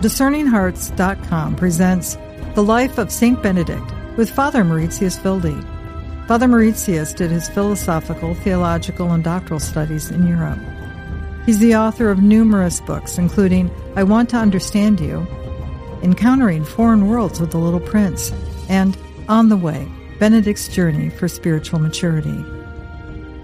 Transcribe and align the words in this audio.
DiscerningHearts.com 0.00 1.56
presents 1.56 2.16
The 2.54 2.62
Life 2.62 2.98
of 2.98 3.10
St. 3.10 3.42
Benedict 3.42 3.92
with 4.16 4.30
Father 4.30 4.62
Mauritius 4.62 5.20
Wilde. 5.24 5.66
Father 6.28 6.46
Mauritius 6.46 7.12
did 7.12 7.32
his 7.32 7.48
philosophical, 7.48 8.34
theological, 8.36 9.10
and 9.10 9.24
doctoral 9.24 9.58
studies 9.58 10.12
in 10.12 10.24
Europe. 10.24 10.60
He's 11.46 11.58
the 11.58 11.74
author 11.74 12.10
of 12.10 12.22
numerous 12.22 12.80
books, 12.80 13.18
including 13.18 13.72
I 13.96 14.04
Want 14.04 14.30
to 14.30 14.36
Understand 14.36 15.00
You, 15.00 15.26
Encountering 16.04 16.64
Foreign 16.64 17.08
Worlds 17.08 17.40
with 17.40 17.50
the 17.50 17.58
Little 17.58 17.80
Prince, 17.80 18.32
and 18.68 18.96
On 19.28 19.48
the 19.48 19.56
Way 19.56 19.88
Benedict's 20.20 20.68
Journey 20.68 21.10
for 21.10 21.26
Spiritual 21.26 21.80
Maturity. 21.80 22.44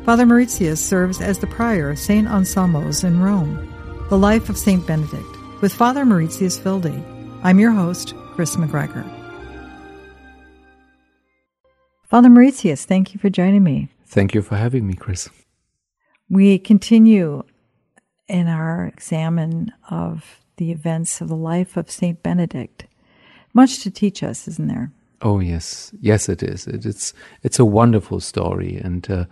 Father 0.05 0.25
Mauritius 0.25 0.81
serves 0.81 1.21
as 1.21 1.41
the 1.41 1.49
prior 1.49 1.91
of 1.91 1.99
St. 1.99 2.29
Anselmo's 2.29 3.03
in 3.03 3.19
Rome. 3.19 4.07
The 4.09 4.19
Life 4.19 4.49
of 4.49 4.57
St. 4.57 4.87
Benedict 4.87 5.34
with 5.65 5.73
Father 5.73 6.05
Mauritius 6.05 6.63
Wilde. 6.63 6.93
I'm 7.43 7.59
your 7.59 7.71
host, 7.71 8.13
Kris 8.35 8.55
McGregor. 8.57 9.03
Father 12.03 12.29
Mauritius, 12.29 12.85
thank 12.85 13.15
you 13.15 13.19
for 13.19 13.31
joining 13.31 13.65
me. 13.65 13.89
Thank 14.05 14.35
you 14.35 14.43
for 14.43 14.57
having 14.57 14.87
me, 14.87 14.93
Kris. 14.93 15.31
We 16.29 16.59
continue 16.59 17.45
in 18.29 18.47
our 18.47 18.85
examine 18.89 19.73
of 19.89 20.37
the 20.59 20.71
events 20.71 21.23
of 21.23 21.29
the 21.29 21.35
life 21.35 21.79
of 21.79 21.91
St. 21.91 22.23
Benedict. 22.23 22.85
Much 23.55 23.83
to 23.85 23.91
teach 23.91 24.23
us, 24.23 24.47
isn't 24.47 24.69
there? 24.69 24.93
Oh 25.23 25.41
yes, 25.41 25.95
yes, 25.99 26.29
it 26.29 26.43
is. 26.43 26.67
It, 26.67 26.85
it's 26.85 27.15
it's 27.43 27.59
a 27.59 27.65
wonderful 27.65 28.21
story, 28.21 28.77
and 28.77 29.11
uh, 29.11 29.25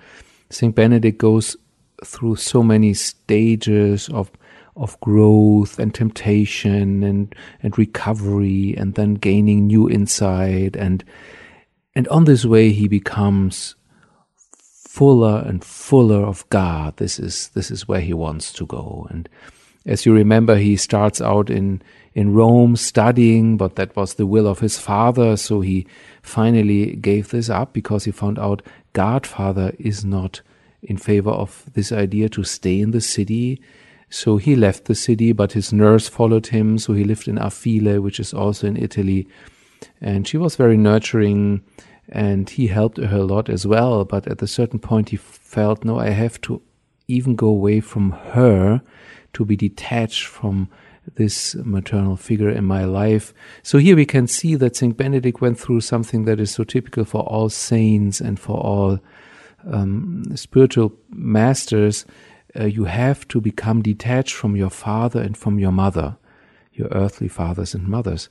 Saint 0.48 0.74
Benedict 0.74 1.18
goes 1.18 1.58
through 2.02 2.36
so 2.36 2.62
many 2.62 2.94
stages 2.94 4.08
of 4.08 4.30
of 4.76 4.98
growth 5.00 5.78
and 5.78 5.94
temptation 5.94 7.02
and 7.02 7.34
and 7.62 7.76
recovery 7.76 8.74
and 8.76 8.94
then 8.94 9.14
gaining 9.14 9.66
new 9.66 9.88
insight 9.88 10.76
and 10.76 11.04
and 11.94 12.08
on 12.08 12.24
this 12.24 12.44
way 12.44 12.70
he 12.70 12.88
becomes 12.88 13.74
fuller 14.92 15.42
and 15.46 15.64
fuller 15.64 16.22
of 16.22 16.48
God. 16.50 16.96
This 16.98 17.18
is 17.18 17.48
this 17.50 17.70
is 17.70 17.88
where 17.88 18.00
he 18.00 18.12
wants 18.12 18.52
to 18.52 18.66
go. 18.66 19.06
And 19.10 19.26
as 19.86 20.04
you 20.04 20.14
remember 20.14 20.56
he 20.56 20.76
starts 20.76 21.20
out 21.20 21.50
in 21.50 21.82
in 22.14 22.34
Rome 22.34 22.76
studying 22.76 23.56
but 23.56 23.76
that 23.76 23.96
was 23.96 24.14
the 24.14 24.26
will 24.26 24.46
of 24.46 24.60
his 24.60 24.78
father. 24.78 25.36
So 25.36 25.60
he 25.62 25.86
finally 26.22 26.96
gave 26.96 27.30
this 27.30 27.48
up 27.48 27.72
because 27.72 28.04
he 28.04 28.10
found 28.10 28.38
out 28.38 28.62
God 28.92 29.26
father 29.26 29.72
is 29.78 30.04
not 30.04 30.42
in 30.82 30.96
favor 30.98 31.30
of 31.30 31.64
this 31.72 31.90
idea 31.90 32.28
to 32.30 32.44
stay 32.44 32.80
in 32.80 32.90
the 32.90 33.00
city 33.00 33.62
so 34.12 34.36
he 34.36 34.56
left 34.56 34.84
the 34.84 34.94
city, 34.94 35.32
but 35.32 35.52
his 35.52 35.72
nurse 35.72 36.06
followed 36.06 36.48
him. 36.48 36.76
So 36.76 36.92
he 36.92 37.02
lived 37.02 37.28
in 37.28 37.36
Affile, 37.36 38.02
which 38.02 38.20
is 38.20 38.34
also 38.34 38.66
in 38.66 38.76
Italy. 38.76 39.26
And 40.02 40.28
she 40.28 40.36
was 40.36 40.54
very 40.54 40.76
nurturing 40.76 41.62
and 42.10 42.50
he 42.50 42.66
helped 42.66 42.98
her 42.98 43.16
a 43.16 43.24
lot 43.24 43.48
as 43.48 43.66
well. 43.66 44.04
But 44.04 44.28
at 44.28 44.42
a 44.42 44.46
certain 44.46 44.80
point, 44.80 45.08
he 45.08 45.16
felt, 45.16 45.82
no, 45.82 45.98
I 45.98 46.10
have 46.10 46.38
to 46.42 46.60
even 47.08 47.36
go 47.36 47.48
away 47.48 47.80
from 47.80 48.10
her 48.10 48.82
to 49.32 49.44
be 49.46 49.56
detached 49.56 50.26
from 50.26 50.68
this 51.14 51.54
maternal 51.54 52.16
figure 52.16 52.50
in 52.50 52.66
my 52.66 52.84
life. 52.84 53.32
So 53.62 53.78
here 53.78 53.96
we 53.96 54.04
can 54.04 54.26
see 54.26 54.56
that 54.56 54.76
St. 54.76 54.94
Benedict 54.94 55.40
went 55.40 55.58
through 55.58 55.80
something 55.80 56.26
that 56.26 56.38
is 56.38 56.50
so 56.50 56.64
typical 56.64 57.06
for 57.06 57.22
all 57.22 57.48
saints 57.48 58.20
and 58.20 58.38
for 58.38 58.58
all 58.58 59.00
um, 59.64 60.24
spiritual 60.36 60.92
masters 61.08 62.04
uh, 62.58 62.64
you 62.64 62.84
have 62.84 63.26
to 63.28 63.40
become 63.40 63.82
detached 63.82 64.34
from 64.34 64.56
your 64.56 64.70
father 64.70 65.20
and 65.20 65.36
from 65.36 65.58
your 65.58 65.72
mother, 65.72 66.16
your 66.72 66.88
earthly 66.88 67.28
fathers 67.28 67.74
and 67.74 67.86
mothers. 67.86 68.28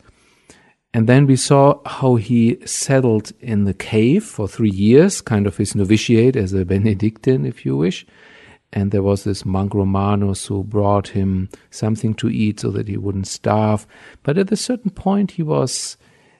And 0.93 1.07
then 1.07 1.25
we 1.25 1.37
saw 1.37 1.79
how 1.85 2.15
he 2.15 2.57
settled 2.65 3.31
in 3.39 3.63
the 3.63 3.73
cave 3.73 4.25
for 4.25 4.47
three 4.47 4.69
years, 4.69 5.21
kind 5.21 5.47
of 5.47 5.57
his 5.57 5.73
novitiate 5.73 6.35
as 6.35 6.53
a 6.53 6.65
Benedictine, 6.65 7.45
if 7.45 7.65
you 7.65 7.77
wish. 7.77 8.05
And 8.73 8.91
there 8.91 9.03
was 9.03 9.23
this 9.23 9.45
monk 9.45 9.73
Romanus 9.73 10.45
who 10.45 10.63
brought 10.63 11.09
him 11.09 11.49
something 11.69 12.13
to 12.15 12.29
eat 12.29 12.59
so 12.59 12.71
that 12.71 12.87
he 12.87 12.97
wouldn't 12.97 13.27
starve. 13.27 13.87
But 14.23 14.37
at 14.37 14.51
a 14.51 14.57
certain 14.57 14.91
point, 14.91 15.31
he 15.31 15.43
was, 15.43 15.97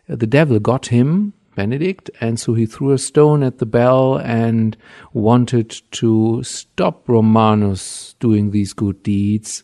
uh, 0.10 0.16
the 0.18 0.28
devil 0.28 0.60
got 0.60 0.88
him 0.88 1.34
Benedict, 1.56 2.10
and 2.20 2.40
so 2.40 2.54
he 2.54 2.66
threw 2.66 2.92
a 2.92 2.98
stone 2.98 3.44
at 3.44 3.60
the 3.60 3.66
bell 3.66 4.18
and 4.18 4.78
wanted 5.14 5.82
to 5.92 6.44
stop 6.44 7.08
Romanus 7.08 8.16
doing 8.20 8.52
these 8.52 8.74
good 8.74 9.04
deeds. 9.04 9.64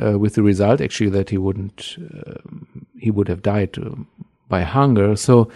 Uh, 0.00 0.18
with 0.18 0.34
the 0.34 0.42
result, 0.42 0.80
actually, 0.80 1.10
that 1.10 1.30
he 1.30 1.38
wouldn't, 1.38 1.96
uh, 2.26 2.34
he 2.98 3.12
would 3.12 3.28
have 3.28 3.42
died 3.42 3.78
uh, 3.78 3.90
by 4.48 4.62
hunger. 4.62 5.14
So, 5.14 5.50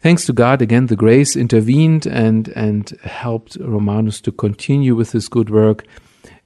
thanks 0.00 0.26
to 0.26 0.34
God, 0.34 0.60
again, 0.60 0.86
the 0.86 0.96
grace 0.96 1.36
intervened 1.36 2.06
and 2.06 2.48
and 2.48 2.90
helped 3.02 3.56
Romanus 3.56 4.20
to 4.22 4.32
continue 4.32 4.94
with 4.94 5.12
his 5.12 5.28
good 5.28 5.48
work. 5.48 5.86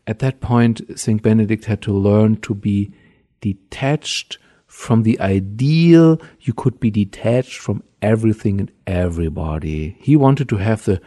At 0.07 0.21
that 0.21 0.41
point, 0.41 0.83
Saint 0.97 1.21
Benedict 1.21 1.65
had 1.65 1.83
to 1.83 1.93
learn 1.93 2.37
to 2.43 2.55
be 2.55 2.93
detached 3.41 4.39
from 4.67 5.03
the 5.03 5.19
ideal 5.21 6.21
you 6.41 6.53
could 6.53 6.79
be 6.81 6.91
detached 6.91 7.59
from 7.59 7.83
everything 8.03 8.61
and 8.61 8.73
everybody. 8.87 9.97
He 10.01 10.17
wanted 10.17 10.49
to 10.51 10.57
have 10.57 10.85
the 10.85 11.01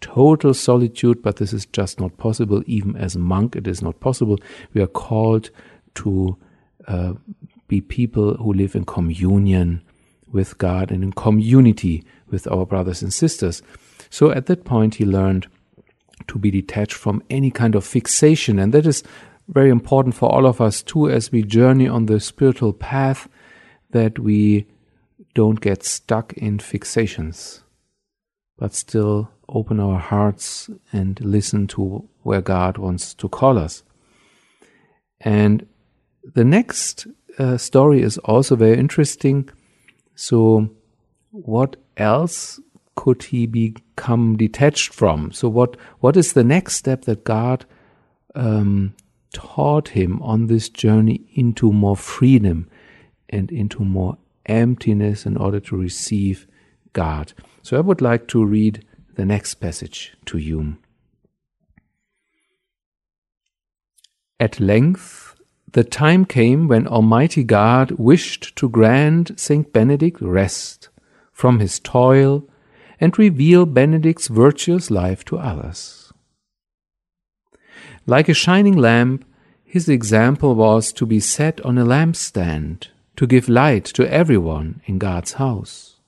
total 0.00 0.54
solitude, 0.54 1.22
but 1.22 1.36
this 1.36 1.52
is 1.52 1.66
just 1.66 2.00
not 2.00 2.16
possible. 2.16 2.62
Even 2.66 2.96
as 2.96 3.14
a 3.14 3.20
monk, 3.20 3.56
it 3.56 3.66
is 3.66 3.82
not 3.82 4.00
possible. 4.00 4.38
We 4.74 4.80
are 4.80 4.86
called 4.86 5.50
to 5.96 6.36
uh, 6.88 7.14
be 7.68 7.80
people 7.80 8.34
who 8.34 8.52
live 8.52 8.74
in 8.74 8.84
communion 8.84 9.82
with 10.32 10.58
God 10.58 10.90
and 10.90 11.02
in 11.02 11.12
community 11.12 12.04
with 12.30 12.46
our 12.50 12.66
brothers 12.66 13.02
and 13.02 13.12
sisters. 13.12 13.62
So 14.10 14.30
at 14.30 14.46
that 14.46 14.64
point, 14.64 14.96
he 14.96 15.04
learned 15.04 15.46
to 16.28 16.38
be 16.38 16.50
detached 16.50 16.94
from 16.94 17.22
any 17.30 17.50
kind 17.50 17.74
of 17.74 17.84
fixation, 17.84 18.58
and 18.58 18.72
that 18.74 18.86
is 18.86 19.02
very 19.48 19.70
important 19.70 20.14
for 20.14 20.30
all 20.30 20.46
of 20.46 20.60
us 20.60 20.82
too 20.82 21.10
as 21.10 21.32
we 21.32 21.42
journey 21.42 21.88
on 21.88 22.06
the 22.06 22.20
spiritual 22.20 22.72
path 22.72 23.28
that 23.90 24.18
we 24.18 24.66
don't 25.34 25.60
get 25.60 25.84
stuck 25.84 26.32
in 26.34 26.58
fixations, 26.58 27.62
but 28.58 28.74
still 28.74 29.30
open 29.48 29.80
our 29.80 29.98
hearts 29.98 30.70
and 30.92 31.20
listen 31.20 31.66
to 31.66 32.08
where 32.22 32.40
God 32.40 32.78
wants 32.78 33.14
to 33.14 33.28
call 33.28 33.58
us. 33.58 33.82
And 35.20 35.66
the 36.34 36.44
next 36.44 37.06
uh, 37.38 37.56
story 37.56 38.02
is 38.02 38.18
also 38.18 38.56
very 38.56 38.78
interesting. 38.78 39.48
So, 40.14 40.70
what 41.30 41.76
else 41.96 42.60
could 42.94 43.22
he 43.24 43.46
become 43.46 44.36
detached 44.36 44.92
from? 44.92 45.32
So, 45.32 45.48
what 45.48 45.76
what 46.00 46.16
is 46.16 46.32
the 46.32 46.44
next 46.44 46.76
step 46.76 47.02
that 47.02 47.24
God 47.24 47.64
um, 48.34 48.94
taught 49.32 49.88
him 49.88 50.20
on 50.22 50.46
this 50.46 50.68
journey 50.68 51.22
into 51.34 51.72
more 51.72 51.96
freedom 51.96 52.68
and 53.28 53.50
into 53.50 53.84
more 53.84 54.18
emptiness 54.46 55.24
in 55.26 55.36
order 55.36 55.60
to 55.60 55.76
receive 55.76 56.46
God. 56.92 57.32
So 57.62 57.76
I 57.76 57.80
would 57.80 58.00
like 58.00 58.28
to 58.28 58.44
read 58.44 58.84
the 59.14 59.24
next 59.24 59.54
passage 59.54 60.14
to 60.26 60.38
you. 60.38 60.76
At 64.40 64.58
length, 64.58 65.36
the 65.70 65.84
time 65.84 66.24
came 66.24 66.68
when 66.68 66.86
Almighty 66.86 67.44
God 67.44 67.92
wished 67.92 68.56
to 68.56 68.68
grant 68.68 69.38
Saint 69.38 69.72
Benedict 69.72 70.20
rest 70.20 70.88
from 71.32 71.60
his 71.60 71.78
toil 71.78 72.48
and 73.00 73.18
reveal 73.18 73.66
Benedict's 73.66 74.28
virtuous 74.28 74.90
life 74.90 75.24
to 75.26 75.38
others. 75.38 76.01
Like 78.06 78.28
a 78.28 78.34
shining 78.34 78.76
lamp, 78.76 79.24
his 79.64 79.88
example 79.88 80.54
was 80.54 80.92
to 80.94 81.06
be 81.06 81.20
set 81.20 81.60
on 81.62 81.78
a 81.78 81.84
lampstand 81.84 82.88
to 83.16 83.26
give 83.26 83.48
light 83.48 83.84
to 83.84 84.10
everyone 84.10 84.82
in 84.86 84.98
God's 84.98 85.34
house. 85.34 86.00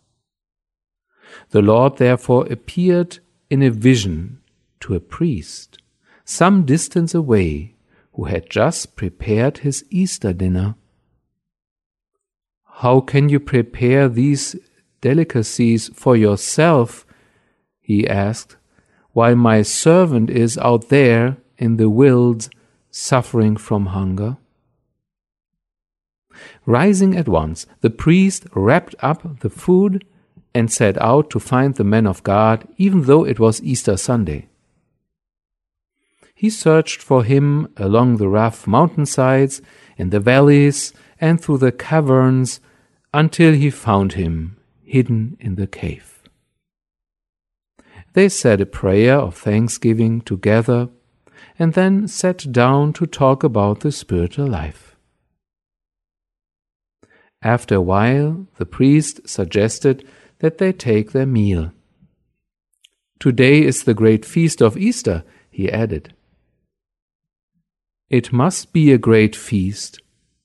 The 1.50 1.62
Lord 1.62 1.98
therefore 1.98 2.46
appeared 2.50 3.18
in 3.48 3.62
a 3.62 3.70
vision 3.70 4.40
to 4.80 4.94
a 4.94 5.00
priest 5.00 5.78
some 6.24 6.64
distance 6.64 7.14
away 7.14 7.74
who 8.14 8.24
had 8.24 8.48
just 8.48 8.96
prepared 8.96 9.58
his 9.58 9.84
Easter 9.90 10.32
dinner. 10.32 10.74
How 12.64 13.00
can 13.00 13.28
you 13.28 13.38
prepare 13.38 14.08
these 14.08 14.56
delicacies 15.00 15.90
for 15.94 16.16
yourself? 16.16 17.06
he 17.80 18.08
asked, 18.08 18.56
while 19.12 19.36
my 19.36 19.62
servant 19.62 20.30
is 20.30 20.56
out 20.58 20.88
there 20.88 21.36
in 21.58 21.76
the 21.76 21.90
wilds 21.90 22.50
suffering 22.90 23.56
from 23.56 23.86
hunger? 23.86 24.36
Rising 26.66 27.16
at 27.16 27.28
once, 27.28 27.66
the 27.80 27.90
priest 27.90 28.46
wrapped 28.54 28.94
up 29.00 29.40
the 29.40 29.50
food 29.50 30.04
and 30.54 30.70
set 30.70 31.00
out 31.00 31.30
to 31.30 31.40
find 31.40 31.74
the 31.74 31.84
man 31.84 32.06
of 32.06 32.22
God, 32.22 32.66
even 32.76 33.02
though 33.02 33.24
it 33.24 33.40
was 33.40 33.62
Easter 33.62 33.96
Sunday. 33.96 34.48
He 36.34 36.50
searched 36.50 37.02
for 37.02 37.24
him 37.24 37.68
along 37.76 38.16
the 38.16 38.28
rough 38.28 38.66
mountainsides, 38.66 39.62
in 39.96 40.10
the 40.10 40.20
valleys, 40.20 40.92
and 41.20 41.40
through 41.40 41.58
the 41.58 41.72
caverns 41.72 42.60
until 43.12 43.52
he 43.52 43.70
found 43.70 44.14
him 44.14 44.56
hidden 44.82 45.36
in 45.40 45.54
the 45.54 45.66
cave. 45.66 46.22
They 48.12 48.28
said 48.28 48.60
a 48.60 48.66
prayer 48.66 49.16
of 49.16 49.36
thanksgiving 49.36 50.20
together 50.20 50.88
and 51.58 51.74
then 51.74 52.08
sat 52.08 52.50
down 52.50 52.92
to 52.92 53.06
talk 53.06 53.44
about 53.44 53.80
the 53.80 53.92
spiritual 53.92 54.46
life. 54.46 54.96
After 57.42 57.76
a 57.76 57.80
while, 57.80 58.46
the 58.56 58.66
priest 58.66 59.28
suggested 59.28 60.06
that 60.38 60.58
they 60.58 60.72
take 60.72 61.12
their 61.12 61.26
meal. 61.26 61.72
Today 63.20 63.62
is 63.62 63.84
the 63.84 63.94
great 63.94 64.24
feast 64.24 64.60
of 64.60 64.76
Easter, 64.76 65.24
he 65.50 65.70
added. 65.70 66.14
It 68.10 68.32
must 68.32 68.72
be 68.72 68.92
a 68.92 68.98
great 68.98 69.36
feast 69.36 70.00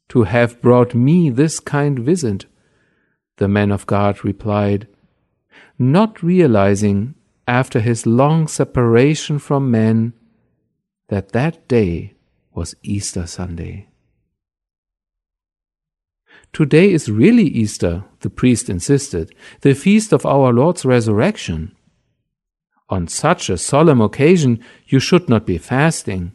to 0.09 0.23
have 0.23 0.61
brought 0.61 0.93
me 0.93 1.29
this 1.29 1.59
kind 1.59 1.99
visit, 1.99 2.45
the 3.37 3.47
man 3.47 3.71
of 3.71 3.85
God 3.85 4.23
replied, 4.23 4.87
not 5.77 6.21
realizing 6.21 7.15
after 7.47 7.79
his 7.79 8.05
long 8.05 8.47
separation 8.47 9.39
from 9.39 9.71
men 9.71 10.13
that 11.09 11.33
that 11.33 11.67
day 11.67 12.13
was 12.53 12.75
Easter 12.81 13.27
Sunday. 13.27 13.87
Today 16.53 16.91
is 16.91 17.09
really 17.09 17.43
Easter, 17.43 18.05
the 18.21 18.29
priest 18.29 18.69
insisted, 18.69 19.33
the 19.61 19.73
feast 19.73 20.13
of 20.13 20.25
our 20.25 20.51
Lord's 20.53 20.85
resurrection. 20.85 21.75
On 22.89 23.07
such 23.07 23.49
a 23.49 23.57
solemn 23.57 24.01
occasion, 24.01 24.63
you 24.87 24.99
should 24.99 25.29
not 25.29 25.45
be 25.45 25.57
fasting. 25.57 26.31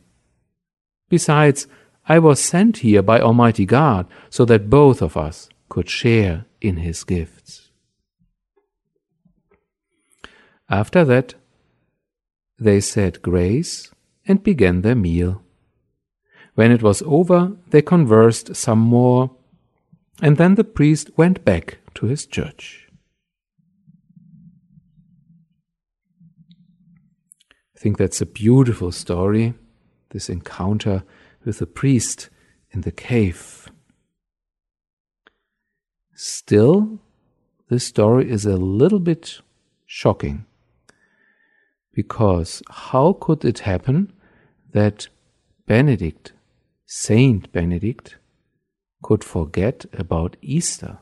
Besides, 1.09 1.67
I 2.07 2.19
was 2.19 2.39
sent 2.39 2.79
here 2.79 3.03
by 3.03 3.21
Almighty 3.21 3.67
God 3.67 4.07
so 4.31 4.45
that 4.45 4.71
both 4.71 5.03
of 5.03 5.17
us 5.17 5.49
could 5.69 5.89
share 5.89 6.47
in 6.61 6.77
His 6.79 7.03
gifts. 7.03 7.71
After 10.69 11.05
that, 11.05 11.35
they 12.59 12.81
said 12.81 13.23
grace 13.23 13.94
and 14.27 14.43
began 14.43 14.83
their 14.83 14.95
meal. 14.95 15.43
When 16.55 16.71
it 16.71 16.83
was 16.83 17.03
over, 17.03 17.53
they 17.71 17.83
conversed 17.83 18.55
some 18.55 18.79
more, 18.79 19.31
and 20.23 20.37
then 20.37 20.55
the 20.55 20.65
priest 20.65 21.11
went 21.17 21.45
back 21.45 21.79
to 21.95 22.07
his 22.07 22.27
church. 22.27 22.89
I 27.77 27.81
think 27.81 27.99
that's 27.99 28.21
a 28.21 28.27
beautiful 28.27 28.93
story, 28.93 29.55
this 30.11 30.29
encounter 30.29 31.03
with 31.45 31.59
the 31.59 31.67
priest 31.67 32.31
in 32.71 32.83
the 32.83 32.93
cave. 32.93 33.69
Still, 36.15 37.01
this 37.69 37.85
story 37.85 38.31
is 38.31 38.47
a 38.47 38.57
little 38.57 39.01
bit 39.01 39.41
shocking 39.85 40.47
because 41.93 42.63
how 42.71 43.13
could 43.21 43.45
it 43.45 43.61
happen 43.61 44.13
that 44.75 45.09
Benedict, 45.67 46.33
Saint 46.85 47.51
Benedict, 47.53 48.19
could 49.03 49.25
forget 49.25 49.87
about 49.93 50.37
Easter? 50.43 50.99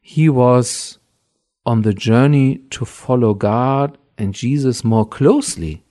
He 0.00 0.28
was 0.28 0.98
on 1.64 1.82
the 1.82 1.92
journey 1.92 2.58
to 2.70 2.84
follow 2.84 3.34
God 3.34 3.98
and 4.18 4.34
Jesus 4.34 4.82
more 4.82 5.06
closely. 5.06 5.84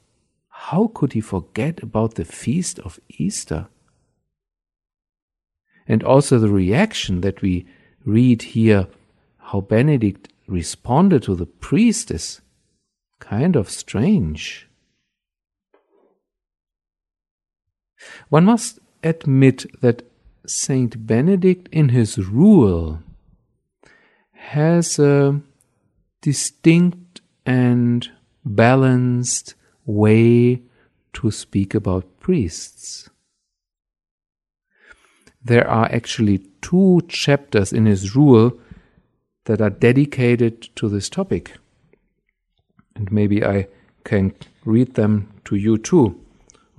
How 0.50 0.88
could 0.94 1.14
he 1.14 1.22
forget 1.22 1.82
about 1.82 2.16
the 2.16 2.26
feast 2.26 2.80
of 2.80 3.00
Easter? 3.08 3.68
And 5.88 6.04
also 6.04 6.40
the 6.40 6.50
reaction 6.50 7.22
that 7.22 7.42
we 7.42 7.66
read 8.04 8.42
here, 8.42 8.88
how 9.38 9.62
Benedict 9.62 10.30
responded 10.48 11.24
to 11.24 11.36
the 11.36 11.46
priest 11.46 12.10
is 12.12 12.42
kind 13.20 13.56
of 13.56 13.70
strange. 13.70 14.68
One 18.30 18.46
must 18.46 18.80
admit 19.04 19.66
that 19.82 20.04
Saint 20.46 21.06
Benedict, 21.06 21.70
in 21.72 21.90
his 21.90 22.18
rule, 22.18 23.00
has 24.34 25.00
a 25.00 25.42
distinct 26.22 27.22
and 27.46 28.10
balanced 28.44 29.56
way 29.86 30.62
to 31.14 31.32
speak 31.32 31.76
about 31.76 32.20
priests. 32.20 33.10
There 35.44 35.68
are 35.68 35.86
actually 35.92 36.40
two 36.62 37.02
chapters 37.08 37.74
in 37.74 37.86
his 37.86 38.16
rule 38.16 38.60
that 39.46 39.62
are 39.62 39.72
dedicated 39.72 40.70
to 40.76 40.88
this 40.88 41.10
topic. 41.10 41.58
And 42.96 43.12
maybe 43.12 43.44
I 43.44 43.68
can 44.04 44.34
read 44.66 44.94
them 44.94 45.32
to 45.46 45.56
you 45.56 45.78
too, 45.78 46.21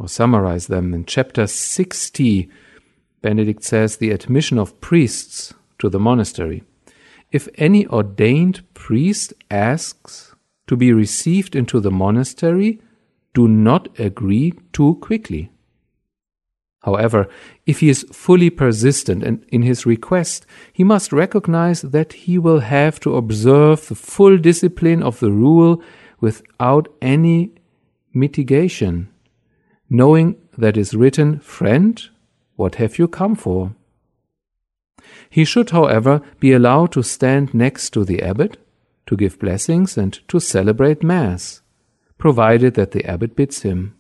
or 0.02 0.08
summarize 0.08 0.66
them. 0.66 0.93
In 0.93 1.04
chapter 1.04 1.46
60, 1.46 2.50
Benedict 3.20 3.62
says 3.62 3.96
the 3.96 4.10
admission 4.10 4.58
of 4.58 4.81
priests 4.81 5.54
to 5.78 5.88
the 5.88 6.00
monastery. 6.00 6.64
If 7.31 7.49
any 7.54 7.87
ordained 7.87 8.62
priest 8.75 9.32
asks 9.49 10.34
to 10.66 10.76
be 10.76 10.93
received 10.93 11.54
into 11.54 11.78
the 11.78 11.93
monastery, 11.93 12.81
do 13.32 13.46
not 13.46 13.88
agree 13.99 14.54
too 14.72 14.96
quickly. 14.96 15.50
However, 16.81 17.28
if 17.64 17.78
he 17.78 17.88
is 17.88 18.05
fully 18.10 18.50
persistent 18.50 19.22
and 19.22 19.44
in 19.50 19.62
his 19.62 19.87
request, 19.87 20.46
he 20.72 20.82
must 20.82 21.12
recognize 21.12 21.82
that 21.82 22.12
he 22.12 22.38
will 22.38 22.58
have 22.58 22.98
to 23.00 23.14
observe 23.14 23.87
the 23.87 23.94
full 23.94 24.37
discipline 24.37 25.00
of 25.00 25.20
the 25.20 25.31
rule 25.31 25.81
without 26.20 26.88
any 27.00 27.52
mitigation, 28.12 29.11
knowing 29.92 30.34
that 30.56 30.78
is 30.78 30.94
written, 30.94 31.38
Friend, 31.40 32.08
what 32.56 32.76
have 32.76 32.98
you 32.98 33.06
come 33.06 33.34
for? 33.34 33.74
He 35.28 35.44
should, 35.44 35.68
however, 35.68 36.22
be 36.40 36.52
allowed 36.52 36.92
to 36.92 37.02
stand 37.02 37.52
next 37.52 37.90
to 37.90 38.02
the 38.02 38.22
abbot, 38.22 38.56
to 39.06 39.16
give 39.16 39.38
blessings, 39.38 39.98
and 39.98 40.18
to 40.28 40.40
celebrate 40.40 41.02
Mass, 41.02 41.60
provided 42.16 42.72
that 42.74 42.92
the 42.92 43.04
abbot 43.04 43.36
bids 43.36 43.62
him. 43.62 43.94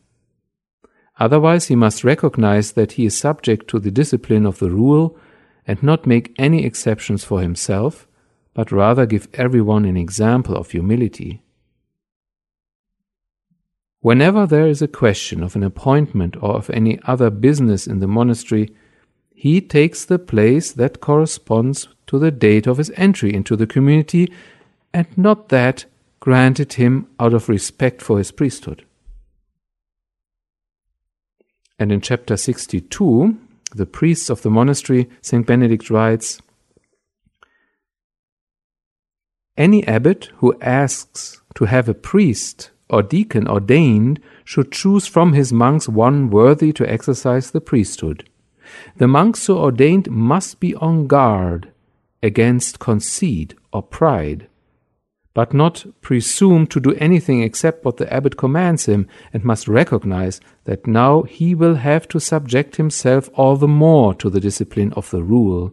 Otherwise, 1.18 1.66
he 1.66 1.76
must 1.76 2.04
recognize 2.04 2.72
that 2.72 2.92
he 2.92 3.04
is 3.04 3.16
subject 3.16 3.68
to 3.68 3.78
the 3.78 3.90
discipline 3.90 4.46
of 4.46 4.60
the 4.60 4.70
rule 4.70 5.18
and 5.66 5.82
not 5.82 6.06
make 6.06 6.34
any 6.38 6.64
exceptions 6.64 7.22
for 7.22 7.42
himself, 7.42 8.08
but 8.54 8.72
rather 8.72 9.04
give 9.04 9.28
everyone 9.34 9.84
an 9.84 9.98
example 9.98 10.56
of 10.56 10.70
humility. 10.70 11.41
Whenever 14.02 14.48
there 14.48 14.66
is 14.66 14.82
a 14.82 14.88
question 14.88 15.44
of 15.44 15.54
an 15.54 15.62
appointment 15.62 16.36
or 16.42 16.56
of 16.56 16.68
any 16.70 16.98
other 17.04 17.30
business 17.30 17.86
in 17.86 18.00
the 18.00 18.08
monastery, 18.08 18.68
he 19.32 19.60
takes 19.60 20.04
the 20.04 20.18
place 20.18 20.72
that 20.72 21.00
corresponds 21.00 21.86
to 22.08 22.18
the 22.18 22.32
date 22.32 22.66
of 22.66 22.78
his 22.78 22.90
entry 22.96 23.32
into 23.32 23.54
the 23.54 23.66
community 23.66 24.30
and 24.92 25.06
not 25.16 25.50
that 25.50 25.84
granted 26.18 26.72
him 26.72 27.06
out 27.20 27.32
of 27.32 27.48
respect 27.48 28.02
for 28.02 28.18
his 28.18 28.32
priesthood. 28.32 28.84
And 31.78 31.92
in 31.92 32.00
chapter 32.00 32.36
62, 32.36 33.38
the 33.72 33.86
priests 33.86 34.28
of 34.28 34.42
the 34.42 34.50
monastery, 34.50 35.08
St. 35.20 35.46
Benedict 35.46 35.90
writes 35.90 36.42
Any 39.56 39.86
abbot 39.86 40.30
who 40.38 40.58
asks 40.60 41.40
to 41.54 41.66
have 41.66 41.88
a 41.88 41.94
priest 41.94 42.71
or 42.92 43.02
deacon 43.02 43.48
ordained 43.48 44.20
should 44.44 44.70
choose 44.70 45.06
from 45.06 45.32
his 45.32 45.52
monks 45.52 45.88
one 45.88 46.30
worthy 46.30 46.72
to 46.74 46.88
exercise 46.88 47.50
the 47.50 47.60
priesthood. 47.60 48.28
The 48.98 49.08
monk 49.08 49.36
so 49.36 49.58
ordained 49.58 50.10
must 50.10 50.60
be 50.60 50.74
on 50.76 51.06
guard 51.08 51.72
against 52.22 52.78
conceit 52.78 53.54
or 53.72 53.82
pride 53.82 54.46
but 55.34 55.54
not 55.54 55.86
presume 56.00 56.66
to 56.66 56.80
do 56.80 56.94
anything 56.94 57.42
except 57.42 57.84
what 57.84 57.96
the 57.96 58.12
abbot 58.12 58.36
commands 58.36 58.86
him, 58.86 59.08
and 59.32 59.44
must 59.44 59.66
recognize 59.66 60.40
that 60.64 60.86
now 60.86 61.22
he 61.22 61.54
will 61.54 61.76
have 61.76 62.06
to 62.08 62.20
subject 62.20 62.76
himself 62.76 63.30
all 63.34 63.56
the 63.56 63.68
more 63.68 64.14
to 64.14 64.28
the 64.28 64.40
discipline 64.40 64.92
of 64.92 65.10
the 65.10 65.22
rule. 65.22 65.72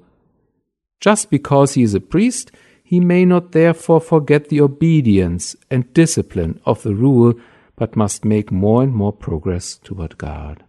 Just 1.01 1.29
because 1.29 1.73
he 1.73 1.83
is 1.83 1.93
a 1.93 1.99
priest, 1.99 2.51
he 2.89 2.99
may 2.99 3.23
not 3.23 3.51
therefore 3.51 4.01
forget 4.01 4.49
the 4.49 4.59
obedience 4.59 5.55
and 5.69 5.93
discipline 5.93 6.59
of 6.65 6.81
the 6.81 6.95
rule, 6.95 7.35
but 7.75 7.95
must 7.95 8.25
make 8.25 8.51
more 8.51 8.81
and 8.81 8.95
more 8.95 9.13
progress 9.13 9.77
toward 9.77 10.17
God. 10.17 10.63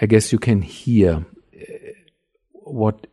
I 0.00 0.06
guess 0.06 0.32
you 0.32 0.38
can 0.38 0.62
hear 0.62 1.26
eh, 1.52 1.92
what 2.52 3.06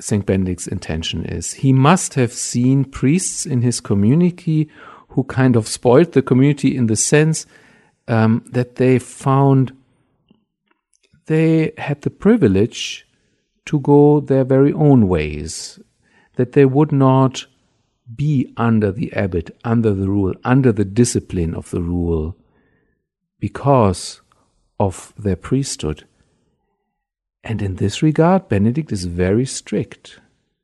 St. 0.00 0.24
Benedict's 0.24 0.66
intention 0.66 1.26
is. 1.26 1.52
He 1.52 1.70
must 1.70 2.14
have 2.14 2.32
seen 2.32 2.86
priests 2.86 3.44
in 3.44 3.60
his 3.60 3.78
community 3.82 4.70
who 5.08 5.24
kind 5.24 5.54
of 5.54 5.68
spoiled 5.68 6.12
the 6.12 6.22
community 6.22 6.74
in 6.74 6.86
the 6.86 6.96
sense 6.96 7.44
um, 8.06 8.42
that 8.52 8.76
they 8.76 8.98
found 8.98 9.76
they 11.26 11.72
had 11.76 12.00
the 12.00 12.10
privilege 12.10 13.06
to 13.66 13.80
go 13.80 14.20
their 14.20 14.44
very 14.44 14.72
own 14.72 15.08
ways, 15.08 15.78
that 16.38 16.52
they 16.52 16.64
would 16.64 16.92
not 16.92 17.46
be 18.14 18.54
under 18.56 18.92
the 18.92 19.12
abbot, 19.12 19.50
under 19.64 19.92
the 19.92 20.08
rule, 20.08 20.32
under 20.44 20.70
the 20.70 20.84
discipline 20.84 21.52
of 21.52 21.68
the 21.70 21.82
rule, 21.82 22.36
because 23.40 24.20
of 24.78 25.12
their 25.18 25.34
priesthood. 25.34 26.06
And 27.42 27.60
in 27.60 27.74
this 27.74 28.02
regard, 28.04 28.48
Benedict 28.48 28.92
is 28.92 29.04
very 29.04 29.44
strict. 29.44 30.20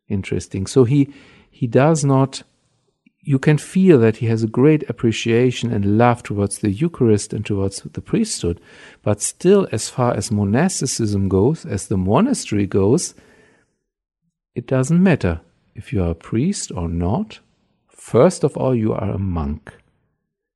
Interesting. 0.09 0.69
So 0.69 0.85
he 0.85 1.13
he 1.51 1.67
does 1.67 2.05
not 2.05 2.45
you 3.21 3.41
can 3.41 3.59
feel 3.59 3.99
that 3.99 4.19
he 4.19 4.27
has 4.27 4.45
a 4.45 4.59
great 4.61 4.89
appreciation 4.89 5.73
and 5.73 5.99
love 5.99 6.23
towards 6.23 6.59
the 6.59 6.71
Eucharist 6.71 7.33
and 7.33 7.45
towards 7.45 7.81
the 7.81 8.03
priesthood, 8.03 8.61
but 9.03 9.23
still, 9.23 9.67
as 9.73 9.89
far 9.89 10.13
as 10.15 10.31
monasticism 10.31 11.29
goes, 11.29 11.65
as 11.65 11.89
the 11.89 11.97
monastery 11.97 12.67
goes, 12.67 13.15
it 14.55 14.67
doesn't 14.67 15.03
matter 15.03 15.41
if 15.75 15.93
you 15.93 16.03
are 16.03 16.11
a 16.11 16.15
priest 16.15 16.71
or 16.75 16.89
not. 16.89 17.41
First 17.89 18.45
of 18.45 18.57
all, 18.57 18.75
you 18.75 18.93
are 18.93 19.11
a 19.11 19.19
monk. 19.19 19.75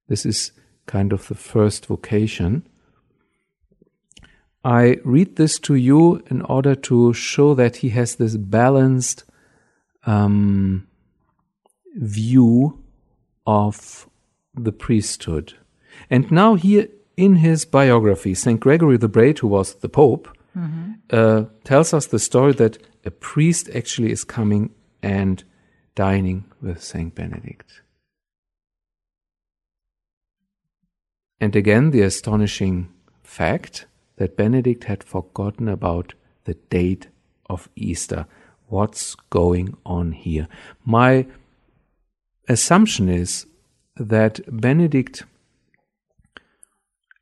This 0.09 0.25
is 0.25 0.53
kind 0.87 1.13
of 1.13 1.29
the 1.29 1.35
first 1.35 1.87
vocation. 1.87 2.67
I 4.65 4.99
read 5.05 5.37
this 5.37 5.59
to 5.61 5.75
you 5.75 6.23
in 6.31 6.43
order 6.43 6.75
to 6.75 7.13
show 7.13 7.55
that 7.55 7.77
he 7.77 7.91
has 7.91 8.17
this 8.17 8.37
balanced 8.37 9.25
um, 10.05 10.87
view 11.95 12.83
of 13.47 14.09
the 14.55 14.73
priesthood. 14.73 15.55
And 16.11 16.31
now, 16.31 16.55
here 16.55 16.89
in 17.17 17.37
his 17.37 17.65
biography, 17.65 18.35
St. 18.35 18.61
Gregory 18.61 18.97
the 18.97 19.09
Great, 19.09 19.41
who 19.41 19.49
was 19.49 19.75
the 19.75 19.89
Pope, 19.89 20.29
mm-hmm. 20.57 20.93
uh, 21.11 21.45
tells 21.65 21.93
us 21.93 22.07
the 22.07 22.19
story 22.19 22.53
that 22.55 22.79
a 23.05 23.11
priest 23.11 23.69
actually 23.75 24.13
is 24.13 24.25
coming 24.25 24.71
and 25.03 25.45
dining 25.95 26.45
with 26.61 26.83
St. 26.83 27.15
Benedict. 27.15 27.83
And 31.41 31.55
again, 31.55 31.91
the 31.91 32.03
astonishing 32.03 32.93
fact 33.23 33.87
that 34.17 34.37
Benedict 34.37 34.85
had 34.85 35.05
forgotten 35.05 35.69
about 35.69 36.15
the 36.45 36.55
date 36.55 37.09
of 37.49 37.69
Easter. 37.77 38.27
What's 38.67 39.15
going 39.31 39.77
on 39.87 40.13
here? 40.13 40.49
My 40.85 41.27
assumption 42.49 43.09
is 43.09 43.47
that 43.97 44.41
Benedict 44.49 45.25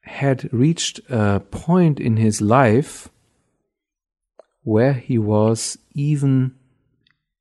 had 0.03 0.53
reached 0.53 1.01
a 1.11 1.41
point 1.41 2.01
in 2.01 2.17
his 2.17 2.41
life 2.41 3.09
where 4.63 4.95
he 4.95 5.19
was 5.19 5.79
even 5.95 6.55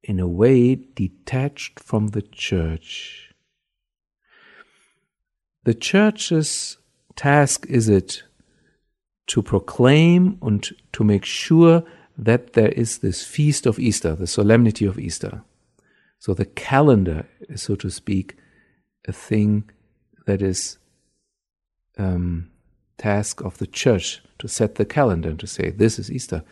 in 0.06 0.20
a 0.20 0.28
way 0.28 0.76
detached 0.76 1.80
from 1.80 2.10
the 2.10 2.22
church. 2.22 3.34
The 5.64 5.74
church's 5.74 6.78
task 7.16 7.66
is 7.68 7.90
it 7.90 8.22
to 9.28 9.42
proclaim 9.42 10.38
and 10.44 10.64
to 10.94 11.04
make 11.04 11.26
sure 11.26 11.84
that 12.18 12.54
there 12.54 12.70
is 12.70 13.00
this 13.00 13.26
feast 13.26 13.66
of 13.66 13.80
Easter, 13.80 14.16
the 14.16 14.28
solemnity 14.28 14.86
of 14.86 15.00
Easter. 15.00 15.42
So 16.20 16.36
the 16.36 16.46
calendar 16.46 17.28
is, 17.50 17.64
so 17.64 17.76
to 17.76 17.90
speak, 17.90 18.38
a 19.08 19.12
thing 19.12 19.70
that 20.28 20.42
is 20.42 20.78
um, 21.98 22.52
task 23.00 23.42
of 23.42 23.58
the 23.58 23.68
church 23.68 24.22
to 24.40 24.48
set 24.48 24.76
the 24.76 24.86
calendar 24.86 25.30
and 25.30 25.40
to 25.40 25.48
say 25.48 25.72
this 25.72 25.98
is 25.98 26.12
Easter. 26.12 26.44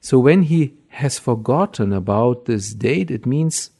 So 0.00 0.18
when 0.18 0.42
he 0.42 0.74
has 0.88 1.18
forgotten 1.18 1.92
about 1.92 2.44
this 2.44 2.72
date, 2.72 3.10
it 3.10 3.26
means, 3.26 3.70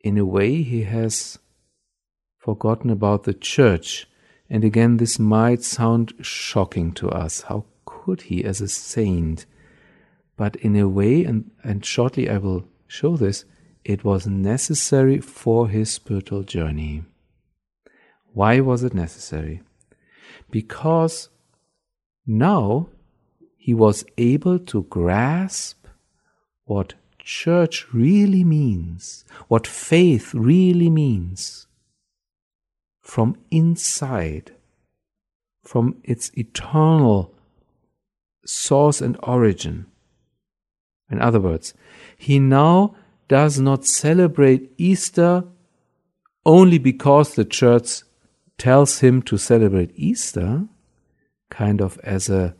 in 0.00 0.18
a 0.18 0.24
way, 0.24 0.62
he 0.62 0.82
has 0.82 1.38
forgotten 2.38 2.90
about 2.90 3.24
the 3.24 3.34
church. 3.34 4.08
And 4.50 4.64
again, 4.64 4.96
this 4.96 5.18
might 5.18 5.62
sound 5.62 6.14
shocking 6.20 6.92
to 6.92 7.10
us. 7.10 7.42
How 7.42 7.66
could 7.84 8.22
he, 8.22 8.44
as 8.44 8.60
a 8.60 8.68
saint? 8.68 9.46
But 10.36 10.56
in 10.56 10.76
a 10.76 10.88
way, 10.88 11.24
and, 11.24 11.50
and 11.62 11.84
shortly 11.84 12.30
I 12.30 12.38
will 12.38 12.64
show 12.86 13.16
this, 13.16 13.44
it 13.84 14.04
was 14.04 14.26
necessary 14.26 15.20
for 15.20 15.68
his 15.68 15.90
spiritual 15.90 16.42
journey. 16.42 17.04
Why 18.32 18.60
was 18.60 18.84
it 18.84 18.94
necessary? 18.94 19.62
Because 20.50 21.28
now 22.26 22.88
he 23.68 23.74
was 23.74 24.02
able 24.16 24.58
to 24.58 24.84
grasp 24.84 25.86
what 26.64 26.94
church 27.18 27.92
really 27.92 28.42
means, 28.42 29.26
what 29.48 29.66
faith 29.66 30.32
really 30.32 30.88
means 30.88 31.66
from 33.02 33.36
inside, 33.50 34.52
from 35.62 35.94
its 36.02 36.30
eternal 36.32 37.34
source 38.46 39.02
and 39.02 39.18
origin. 39.22 39.84
In 41.10 41.20
other 41.20 41.38
words, 41.38 41.74
he 42.16 42.38
now 42.38 42.96
does 43.28 43.60
not 43.60 43.84
celebrate 43.84 44.72
Easter 44.78 45.44
only 46.46 46.78
because 46.78 47.34
the 47.34 47.44
church 47.44 48.00
tells 48.56 49.00
him 49.00 49.20
to 49.20 49.36
celebrate 49.36 49.92
Easter, 49.94 50.66
kind 51.50 51.82
of 51.82 51.98
as 51.98 52.30
a 52.30 52.54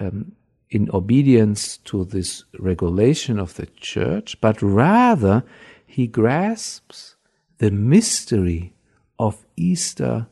um, 0.00 0.32
in 0.70 0.90
obedience 0.92 1.78
to 1.78 2.04
this 2.04 2.44
regulation 2.58 3.38
of 3.38 3.54
the 3.54 3.66
church, 3.66 4.40
but 4.40 4.60
rather 4.60 5.44
he 5.86 6.06
grasps 6.06 7.16
the 7.58 7.70
mystery 7.70 8.74
of 9.18 9.44
Easter 9.56 10.26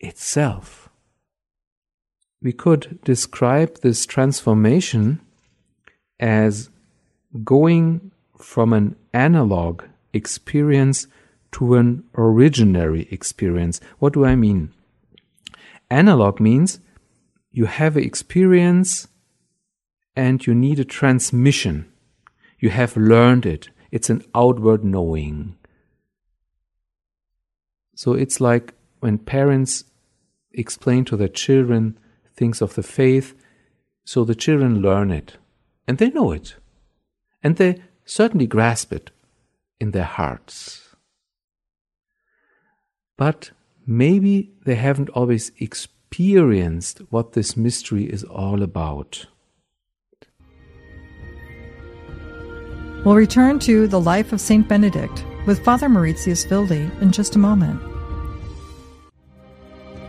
itself. 0.00 0.88
We 2.42 2.52
could 2.52 2.98
describe 3.04 3.80
this 3.80 4.04
transformation 4.04 5.20
as 6.18 6.70
going 7.44 8.10
from 8.36 8.72
an 8.72 8.96
analog 9.14 9.84
experience 10.12 11.06
to 11.52 11.74
an 11.76 12.04
originary 12.14 13.10
experience. 13.12 13.80
What 13.98 14.12
do 14.12 14.24
I 14.24 14.34
mean? 14.34 14.72
Analog 15.90 16.40
means 16.40 16.80
you 17.52 17.66
have 17.66 17.96
an 17.96 18.02
experience 18.02 19.08
and 20.16 20.44
you 20.46 20.54
need 20.54 20.80
a 20.80 20.84
transmission. 20.84 21.90
You 22.58 22.70
have 22.70 22.96
learned 22.96 23.46
it. 23.46 23.68
It's 23.90 24.10
an 24.10 24.24
outward 24.34 24.84
knowing. 24.84 25.56
So 27.94 28.14
it's 28.14 28.40
like 28.40 28.74
when 29.00 29.18
parents 29.18 29.84
explain 30.52 31.04
to 31.06 31.16
their 31.16 31.28
children 31.28 31.98
things 32.34 32.62
of 32.62 32.74
the 32.74 32.82
faith, 32.82 33.34
so 34.04 34.24
the 34.24 34.34
children 34.34 34.80
learn 34.80 35.10
it 35.10 35.36
and 35.86 35.98
they 35.98 36.10
know 36.10 36.32
it. 36.32 36.56
And 37.42 37.56
they 37.56 37.82
certainly 38.04 38.46
grasp 38.46 38.92
it 38.92 39.10
in 39.78 39.90
their 39.90 40.04
hearts. 40.04 40.94
But 43.16 43.50
maybe 43.86 44.52
they 44.64 44.76
haven't 44.76 45.10
always 45.10 45.52
experienced 45.58 45.91
what 47.10 47.32
this 47.32 47.56
mystery 47.56 48.04
is 48.04 48.22
all 48.24 48.62
about. 48.62 49.26
We'll 53.04 53.16
return 53.16 53.58
to 53.60 53.88
the 53.88 54.00
life 54.00 54.32
of 54.32 54.40
St. 54.40 54.68
Benedict 54.68 55.24
with 55.46 55.64
Father 55.64 55.88
Mauritius 55.88 56.48
Wilde 56.48 56.70
in 56.70 57.10
just 57.10 57.34
a 57.34 57.38
moment. 57.38 57.80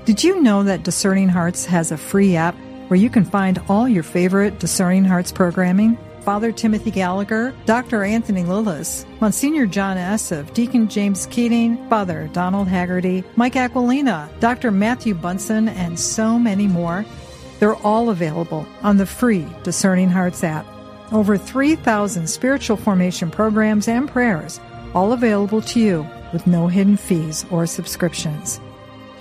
Did 0.06 0.24
you 0.24 0.42
know 0.42 0.64
that 0.64 0.84
Discerning 0.84 1.30
Hearts 1.30 1.66
has 1.66 1.92
a 1.92 1.98
free 1.98 2.36
app 2.36 2.56
where 2.90 3.00
you 3.00 3.10
can 3.10 3.26
find 3.26 3.60
all 3.70 3.88
your 3.88 4.04
favorite 4.04 4.60
Discerning 4.60 5.06
Hearts 5.06 5.32
programming? 5.32 5.98
Father 6.24 6.52
Timothy 6.52 6.90
Gallagher, 6.90 7.54
Dr. 7.66 8.04
Anthony 8.04 8.44
Lilles, 8.44 9.06
Monsignor 9.20 9.66
John 9.66 9.98
Esseff, 9.98 10.54
Deacon 10.54 10.88
James 10.88 11.26
Keating, 11.26 11.78
Father 11.90 12.30
Donald 12.32 12.68
Haggerty, 12.68 13.24
Mike 13.36 13.56
Aquilina, 13.56 14.30
Dr. 14.40 14.72
Matthew 14.72 15.14
Bunson, 15.16 15.68
and 15.68 16.00
so 16.00 16.40
many 16.40 16.68
more. 16.68 17.06
They're 17.60 17.76
all 17.76 18.10
available 18.10 18.66
on 18.82 18.98
the 18.98 19.06
free 19.06 19.46
Discerning 19.64 20.10
Hearts 20.10 20.44
app. 20.44 20.66
Over 21.12 21.38
3,000 21.38 22.28
spiritual 22.28 22.78
formation 22.78 23.30
programs 23.30 23.88
and 23.88 24.10
prayers, 24.10 24.60
all 24.94 25.12
available 25.12 25.62
to 25.62 25.80
you 25.80 26.08
with 26.32 26.48
no 26.48 26.68
hidden 26.68 26.98
fees 26.98 27.46
or 27.52 27.66
subscriptions. 27.68 28.60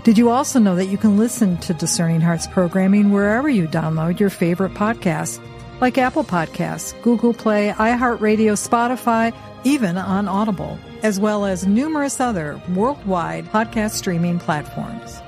Did 0.04 0.18
you 0.18 0.30
also 0.30 0.58
know 0.58 0.74
that 0.74 0.86
you 0.86 0.98
can 0.98 1.16
listen 1.16 1.58
to 1.58 1.74
Discerning 1.74 2.20
Hearts 2.20 2.48
programming 2.48 3.10
wherever 3.10 3.48
you 3.48 3.68
download 3.68 4.18
your 4.18 4.30
favorite 4.30 4.74
podcasts? 4.74 5.40
Like 5.82 5.98
Apple 5.98 6.22
Podcasts, 6.22 6.94
Google 7.02 7.34
Play, 7.34 7.74
iHeartRadio, 7.76 8.54
Spotify, 8.54 9.34
even 9.64 9.98
on 9.98 10.28
Audible, 10.28 10.78
as 11.02 11.18
well 11.18 11.44
as 11.44 11.66
numerous 11.66 12.20
other 12.20 12.62
worldwide 12.72 13.46
podcast 13.46 13.90
streaming 13.90 14.38
platforms. 14.38 15.20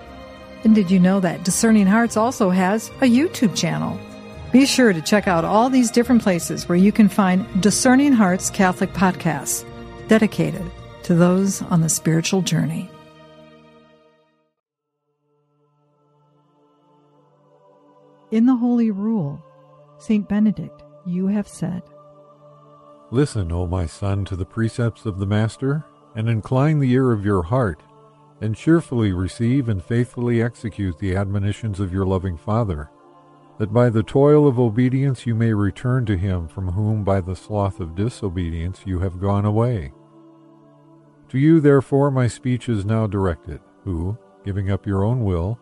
And 0.62 0.72
did 0.72 0.92
you 0.92 1.00
know 1.00 1.18
that 1.18 1.42
Discerning 1.42 1.88
Hearts 1.88 2.16
also 2.16 2.50
has 2.50 2.88
a 3.00 3.10
YouTube 3.10 3.56
channel? 3.56 3.98
Be 4.52 4.64
sure 4.64 4.92
to 4.92 5.02
check 5.02 5.26
out 5.26 5.44
all 5.44 5.68
these 5.68 5.90
different 5.90 6.22
places 6.22 6.68
where 6.68 6.78
you 6.78 6.92
can 6.92 7.08
find 7.08 7.44
Discerning 7.60 8.12
Hearts 8.12 8.48
Catholic 8.48 8.92
podcasts 8.92 9.64
dedicated 10.06 10.70
to 11.02 11.16
those 11.16 11.62
on 11.62 11.80
the 11.80 11.88
spiritual 11.88 12.42
journey. 12.42 12.88
In 18.30 18.46
the 18.46 18.54
Holy 18.54 18.92
Rule, 18.92 19.42
St. 19.98 20.28
Benedict, 20.28 20.82
you 21.06 21.26
have 21.26 21.48
said, 21.48 21.82
Listen, 23.10 23.52
O 23.52 23.66
my 23.66 23.86
son, 23.86 24.24
to 24.24 24.36
the 24.36 24.44
precepts 24.44 25.06
of 25.06 25.18
the 25.18 25.26
Master, 25.26 25.84
and 26.14 26.28
incline 26.28 26.78
the 26.78 26.92
ear 26.92 27.12
of 27.12 27.24
your 27.24 27.42
heart, 27.42 27.82
and 28.40 28.56
cheerfully 28.56 29.12
receive 29.12 29.68
and 29.68 29.82
faithfully 29.82 30.42
execute 30.42 30.98
the 30.98 31.14
admonitions 31.14 31.80
of 31.80 31.92
your 31.92 32.06
loving 32.06 32.36
Father, 32.36 32.90
that 33.58 33.72
by 33.72 33.88
the 33.88 34.02
toil 34.02 34.48
of 34.48 34.58
obedience 34.58 35.26
you 35.26 35.34
may 35.34 35.52
return 35.54 36.04
to 36.06 36.16
him 36.16 36.48
from 36.48 36.72
whom 36.72 37.04
by 37.04 37.20
the 37.20 37.36
sloth 37.36 37.78
of 37.78 37.94
disobedience 37.94 38.82
you 38.84 38.98
have 38.98 39.20
gone 39.20 39.44
away. 39.44 39.92
To 41.28 41.38
you, 41.38 41.60
therefore, 41.60 42.10
my 42.10 42.26
speech 42.26 42.68
is 42.68 42.84
now 42.84 43.06
directed, 43.06 43.60
who, 43.84 44.18
giving 44.44 44.70
up 44.70 44.86
your 44.86 45.04
own 45.04 45.24
will, 45.24 45.58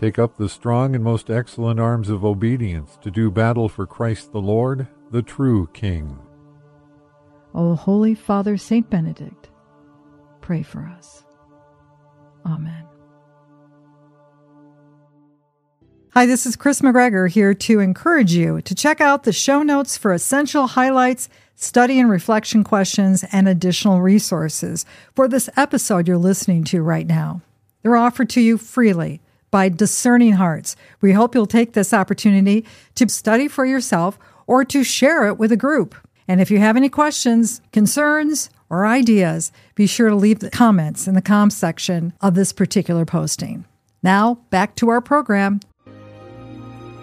Take 0.00 0.18
up 0.18 0.38
the 0.38 0.48
strong 0.48 0.94
and 0.94 1.04
most 1.04 1.28
excellent 1.28 1.78
arms 1.78 2.08
of 2.08 2.24
obedience 2.24 2.96
to 3.02 3.10
do 3.10 3.30
battle 3.30 3.68
for 3.68 3.86
Christ 3.86 4.32
the 4.32 4.40
Lord, 4.40 4.86
the 5.10 5.20
true 5.20 5.68
King. 5.74 6.18
O 7.54 7.74
Holy 7.74 8.14
Father 8.14 8.56
Saint 8.56 8.88
Benedict, 8.88 9.50
pray 10.40 10.62
for 10.62 10.86
us. 10.96 11.22
Amen. 12.46 12.86
Hi, 16.12 16.24
this 16.24 16.46
is 16.46 16.56
Kris 16.56 16.80
McGregor 16.80 17.28
here 17.28 17.52
to 17.52 17.80
encourage 17.80 18.32
you 18.32 18.62
to 18.62 18.74
check 18.74 19.02
out 19.02 19.24
the 19.24 19.34
show 19.34 19.62
notes 19.62 19.98
for 19.98 20.14
essential 20.14 20.68
highlights, 20.68 21.28
study 21.56 22.00
and 22.00 22.08
reflection 22.08 22.64
questions, 22.64 23.22
and 23.32 23.46
additional 23.46 24.00
resources 24.00 24.86
for 25.14 25.28
this 25.28 25.50
episode 25.58 26.08
you're 26.08 26.16
listening 26.16 26.64
to 26.64 26.80
right 26.80 27.06
now. 27.06 27.42
They're 27.82 27.96
offered 27.96 28.30
to 28.30 28.40
you 28.40 28.56
freely 28.56 29.20
by 29.50 29.68
Discerning 29.68 30.32
Hearts. 30.32 30.76
We 31.00 31.12
hope 31.12 31.34
you'll 31.34 31.46
take 31.46 31.72
this 31.72 31.92
opportunity 31.92 32.64
to 32.94 33.08
study 33.08 33.48
for 33.48 33.64
yourself 33.64 34.18
or 34.46 34.64
to 34.64 34.82
share 34.84 35.26
it 35.26 35.38
with 35.38 35.52
a 35.52 35.56
group. 35.56 35.94
And 36.28 36.40
if 36.40 36.50
you 36.50 36.58
have 36.58 36.76
any 36.76 36.88
questions, 36.88 37.60
concerns, 37.72 38.50
or 38.68 38.86
ideas, 38.86 39.50
be 39.74 39.86
sure 39.86 40.08
to 40.08 40.14
leave 40.14 40.38
the 40.38 40.50
comments 40.50 41.08
in 41.08 41.14
the 41.14 41.22
com 41.22 41.50
section 41.50 42.12
of 42.20 42.34
this 42.34 42.52
particular 42.52 43.04
posting. 43.04 43.64
Now, 44.02 44.38
back 44.50 44.76
to 44.76 44.88
our 44.88 45.00
program. 45.00 45.60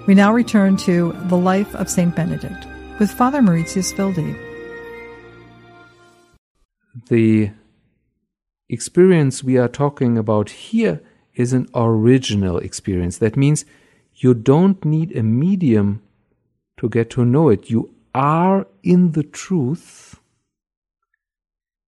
We 0.08 0.16
now 0.16 0.34
return 0.34 0.78
to 0.78 1.12
the 1.26 1.36
life 1.38 1.76
of 1.76 1.90
St. 1.90 2.16
Benedict 2.16 2.66
with 3.00 3.12
Father 3.12 3.42
Mauritius 3.42 3.96
Wilde. 3.98 4.36
The 7.10 7.52
experience 8.70 9.44
we 9.44 9.58
are 9.58 9.68
talking 9.68 10.18
about 10.18 10.50
here 10.50 11.02
is 11.38 11.54
an 11.54 11.68
original 11.74 12.58
experience. 12.58 13.20
That 13.20 13.38
means 13.38 13.64
you 14.16 14.34
don't 14.34 14.84
need 14.84 15.16
a 15.16 15.24
medium 15.24 16.02
to 16.78 16.90
get 16.90 17.10
to 17.12 17.24
know 17.24 17.50
it. 17.50 17.70
You 17.70 17.94
are 18.14 18.68
in 18.84 19.12
the 19.12 19.24
truth. 19.24 20.20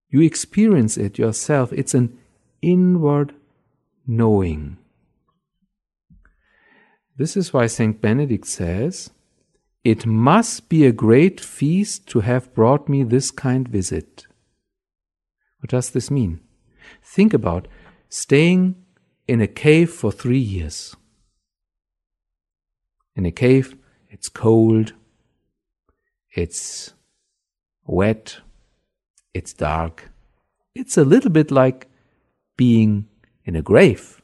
You 0.09 0.21
experience 0.21 0.97
it 0.97 1.17
yourself. 1.17 1.73
It's 1.73 1.95
an 1.95 2.17
inward 2.61 3.33
knowing. 4.05 4.77
This 7.17 7.35
is 7.35 7.51
why 7.51 7.65
St. 7.67 7.99
Benedict 7.99 8.45
says, 8.45 9.09
It 9.83 10.05
must 10.05 10.69
be 10.69 10.85
a 10.85 10.91
great 10.91 11.41
feast 11.41 12.07
to 12.09 12.21
have 12.21 12.53
brought 12.53 12.87
me 12.87 13.03
this 13.03 13.31
kind 13.31 13.67
visit. 13.67 14.27
What 15.59 15.71
does 15.71 15.89
this 15.89 16.09
mean? 16.09 16.39
Think 17.03 17.33
about 17.33 17.67
staying 18.07 18.75
in 19.29 19.41
a 19.41 19.47
cave 19.47 19.91
for 19.91 20.11
three 20.11 20.39
years. 20.39 20.95
In 23.15 23.27
a 23.27 23.31
cave, 23.31 23.75
it's 24.09 24.27
cold, 24.27 24.93
it's 26.33 26.93
wet, 27.85 28.39
it's 29.35 29.53
dark. 29.53 30.09
It's 30.73 30.97
a 30.97 31.03
little 31.03 31.29
bit 31.29 31.51
like 31.51 31.87
being 32.57 33.07
in 33.45 33.55
a 33.55 33.61
grave. 33.61 34.19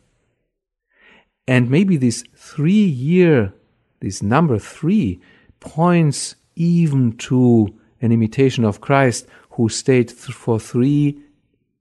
And 1.48 1.70
maybe 1.70 1.98
this 1.98 2.24
three 2.36 2.74
year, 2.74 3.54
this 4.00 4.24
number 4.24 4.58
three, 4.58 5.22
points 5.60 6.36
even 6.56 7.16
to 7.30 7.78
an 8.02 8.12
imitation 8.12 8.66
of 8.66 8.82
Christ 8.82 9.28
who 9.52 9.70
stayed 9.70 10.10
th- 10.10 10.34
for 10.34 10.60
three 10.60 11.22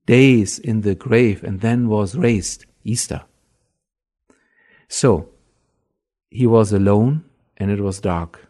days 0.05 0.59
in 0.59 0.83
the 0.83 0.95
grave 0.95 1.43
and 1.43 1.63
then 1.63 1.89
was 1.89 2.17
raised. 2.17 2.67
Easter. 2.85 3.23
So, 4.88 5.31
he 6.31 6.47
was 6.47 6.73
alone 6.73 7.25
and 7.57 7.70
it 7.70 7.81
was 7.81 8.01
dark. 8.01 8.49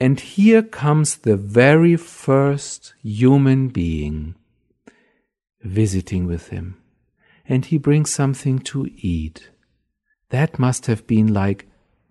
And 0.00 0.18
here 0.20 0.62
comes 0.62 1.16
the 1.16 1.36
very 1.36 1.96
first 1.96 2.94
human 3.02 3.68
being 3.68 4.34
visiting 5.62 6.26
with 6.26 6.48
him. 6.48 6.76
And 7.46 7.64
he 7.64 7.78
brings 7.78 8.12
something 8.12 8.58
to 8.60 8.88
eat. 8.96 9.50
That 10.30 10.58
must 10.58 10.86
have 10.86 11.06
been 11.06 11.32
like 11.32 11.68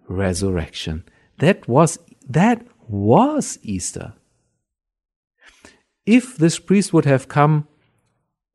resurrection. 0.08 1.04
That 1.40 1.68
was, 1.68 2.00
that 2.28 2.66
was 2.88 3.60
Easter. 3.62 4.14
If 6.06 6.38
this 6.38 6.60
priest 6.60 6.94
would 6.94 7.06
have 7.06 7.28
come 7.28 7.68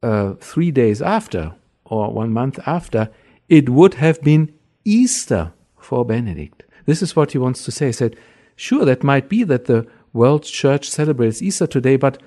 uh, 0.02 0.34
three 0.34 0.70
days 0.70 1.02
after, 1.02 1.54
or 1.88 2.12
one 2.12 2.32
month 2.32 2.58
after, 2.66 3.10
it 3.48 3.68
would 3.68 3.94
have 3.94 4.20
been 4.22 4.52
Easter 4.84 5.52
for 5.78 6.04
Benedict. 6.04 6.64
This 6.86 7.02
is 7.02 7.16
what 7.16 7.32
he 7.32 7.38
wants 7.38 7.64
to 7.64 7.70
say. 7.70 7.86
He 7.86 7.92
said, 7.92 8.16
Sure, 8.56 8.84
that 8.84 9.04
might 9.04 9.28
be 9.28 9.44
that 9.44 9.66
the 9.66 9.86
world 10.12 10.42
church 10.42 10.90
celebrates 10.90 11.42
Easter 11.42 11.66
today, 11.66 11.96
but 11.96 12.20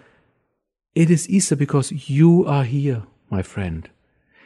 it 0.95 1.10
is 1.10 1.30
Easter 1.30 1.56
because 1.56 2.10
you 2.10 2.45
are 2.45 2.63
here, 2.63 3.04
my 3.30 3.41
friend. 3.41 3.89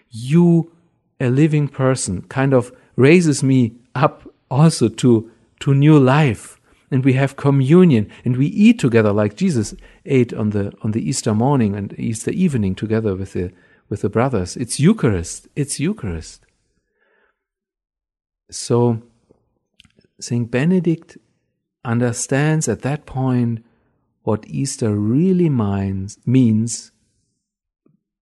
You, 0.09 0.71
a 1.19 1.29
living 1.29 1.67
person, 1.67 2.23
kind 2.23 2.53
of 2.53 2.71
raises 2.95 3.43
me 3.43 3.73
up 3.93 4.29
also 4.49 4.87
to, 4.87 5.31
to 5.59 5.73
new 5.73 5.99
life. 5.99 6.59
And 6.91 7.03
we 7.03 7.13
have 7.13 7.35
communion 7.35 8.09
and 8.23 8.37
we 8.37 8.47
eat 8.47 8.79
together 8.79 9.11
like 9.11 9.35
Jesus 9.35 9.75
ate 10.05 10.33
on 10.33 10.51
the, 10.51 10.71
on 10.81 10.91
the 10.91 11.07
Easter 11.07 11.33
morning 11.33 11.75
and 11.75 11.97
Easter 11.99 12.31
evening 12.31 12.75
together 12.75 13.15
with 13.15 13.33
the, 13.33 13.51
with 13.89 14.01
the 14.01 14.09
brothers. 14.09 14.57
It's 14.57 14.79
Eucharist. 14.79 15.47
It's 15.55 15.79
Eucharist. 15.79 16.45
So, 18.49 19.01
St. 20.19 20.49
Benedict 20.49 21.17
understands 21.83 22.67
at 22.67 22.81
that 22.81 23.05
point 23.05 23.63
what 24.23 24.47
Easter 24.47 24.95
really 24.95 25.49
means, 25.49 26.17
means 26.25 26.91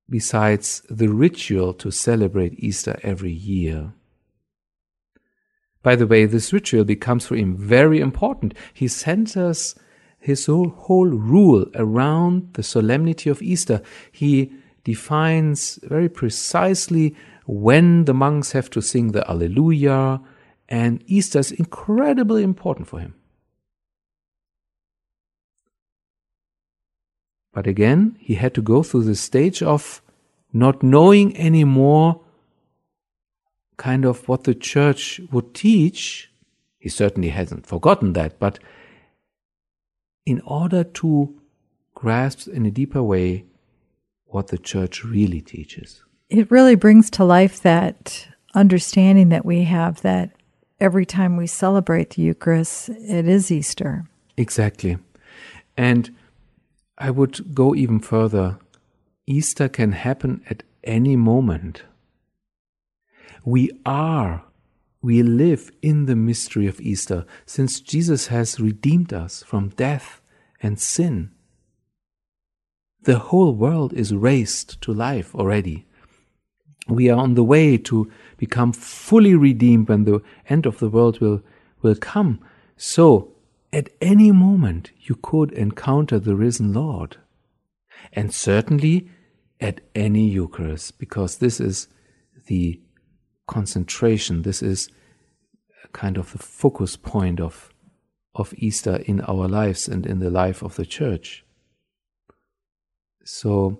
besides 0.09 0.81
the 0.89 1.07
ritual 1.07 1.73
to 1.73 1.91
celebrate 1.91 2.59
Easter 2.59 2.99
every 3.03 3.31
year. 3.31 3.93
By 5.81 5.95
the 5.95 6.07
way, 6.07 6.25
this 6.25 6.53
ritual 6.53 6.85
becomes 6.85 7.25
for 7.25 7.35
him 7.35 7.55
very 7.57 7.99
important. 7.99 8.53
He 8.73 8.87
centers 8.87 9.75
his 10.19 10.45
whole, 10.45 10.69
whole 10.69 11.07
rule 11.07 11.65
around 11.75 12.53
the 12.53 12.63
solemnity 12.63 13.29
of 13.29 13.41
Easter. 13.41 13.81
He 14.11 14.53
defines 14.83 15.79
very 15.83 16.09
precisely 16.09 17.15
when 17.45 18.05
the 18.05 18.13
monks 18.13 18.51
have 18.51 18.69
to 18.71 18.81
sing 18.81 19.11
the 19.11 19.29
Alleluia, 19.29 20.21
and 20.69 21.03
Easter 21.07 21.39
is 21.39 21.51
incredibly 21.51 22.43
important 22.43 22.87
for 22.87 22.99
him. 22.99 23.15
But 27.53 27.67
again, 27.67 28.17
he 28.19 28.35
had 28.35 28.53
to 28.55 28.61
go 28.61 28.81
through 28.81 29.03
the 29.03 29.15
stage 29.15 29.61
of 29.61 30.01
not 30.51 30.81
knowing 30.81 31.37
anymore 31.37 32.21
kind 33.77 34.05
of 34.05 34.27
what 34.27 34.43
the 34.43 34.55
church 34.55 35.21
would 35.31 35.53
teach. 35.53 36.31
He 36.79 36.89
certainly 36.89 37.29
hasn't 37.29 37.65
forgotten 37.65 38.13
that, 38.13 38.39
but 38.39 38.59
in 40.25 40.41
order 40.41 40.83
to 40.83 41.39
grasp 41.93 42.47
in 42.47 42.65
a 42.65 42.71
deeper 42.71 43.03
way 43.03 43.45
what 44.33 44.47
the 44.47 44.57
church 44.57 45.03
really 45.03 45.41
teaches. 45.41 46.03
It 46.29 46.49
really 46.49 46.75
brings 46.75 47.09
to 47.11 47.23
life 47.23 47.61
that 47.61 48.27
understanding 48.55 49.29
that 49.29 49.45
we 49.45 49.63
have 49.63 50.01
that 50.01 50.31
every 50.79 51.05
time 51.05 51.37
we 51.37 51.47
celebrate 51.47 52.11
the 52.11 52.21
Eucharist, 52.23 52.89
it 52.89 53.27
is 53.27 53.51
Easter. 53.51 54.05
Exactly. 54.37 54.97
And 55.77 56.15
I 56.97 57.11
would 57.11 57.53
go 57.53 57.75
even 57.75 57.99
further. 57.99 58.59
Easter 59.25 59.69
can 59.69 59.91
happen 59.93 60.43
at 60.49 60.63
any 60.83 61.15
moment. 61.15 61.83
We 63.45 63.71
are 63.85 64.43
we 65.03 65.21
live 65.21 65.69
in 65.81 66.05
the 66.05 66.15
mystery 66.15 66.65
of 66.65 66.79
Easter, 66.79 67.25
since 67.45 67.81
Jesus 67.81 68.27
has 68.27 68.57
redeemed 68.57 69.11
us 69.11 69.43
from 69.43 69.67
death 69.69 70.21
and 70.61 70.79
sin. 70.79 71.31
The 73.03 73.19
whole 73.19 73.53
world 73.53 73.91
is 73.93 74.13
raised 74.13 74.81
to 74.81 74.93
life 74.93 75.35
already. 75.35 75.85
We 76.87 77.09
are 77.09 77.19
on 77.19 77.33
the 77.33 77.43
way 77.43 77.77
to 77.77 78.09
become 78.37 78.71
fully 78.71 79.35
redeemed 79.35 79.89
when 79.89 80.05
the 80.05 80.21
end 80.47 80.65
of 80.65 80.79
the 80.79 80.89
world 80.89 81.19
will, 81.19 81.41
will 81.81 81.95
come. 81.95 82.39
So, 82.77 83.31
at 83.73 83.89
any 83.99 84.31
moment, 84.31 84.91
you 85.01 85.15
could 85.15 85.51
encounter 85.51 86.17
the 86.17 86.35
risen 86.35 86.73
Lord. 86.73 87.17
And 88.13 88.33
certainly 88.33 89.09
at 89.59 89.81
any 89.95 90.27
Eucharist, 90.27 90.97
because 90.97 91.37
this 91.37 91.59
is 91.59 91.87
the 92.47 92.79
concentration. 93.47 94.43
This 94.43 94.61
is 94.61 94.89
kind 95.91 96.17
of 96.17 96.31
the 96.31 96.39
focus 96.39 96.95
point 96.95 97.39
of, 97.39 97.73
of 98.35 98.53
Easter 98.57 98.97
in 99.05 99.21
our 99.21 99.47
lives 99.47 99.87
and 99.87 100.05
in 100.05 100.19
the 100.19 100.29
life 100.29 100.61
of 100.61 100.75
the 100.75 100.85
church. 100.85 101.42
So, 103.23 103.79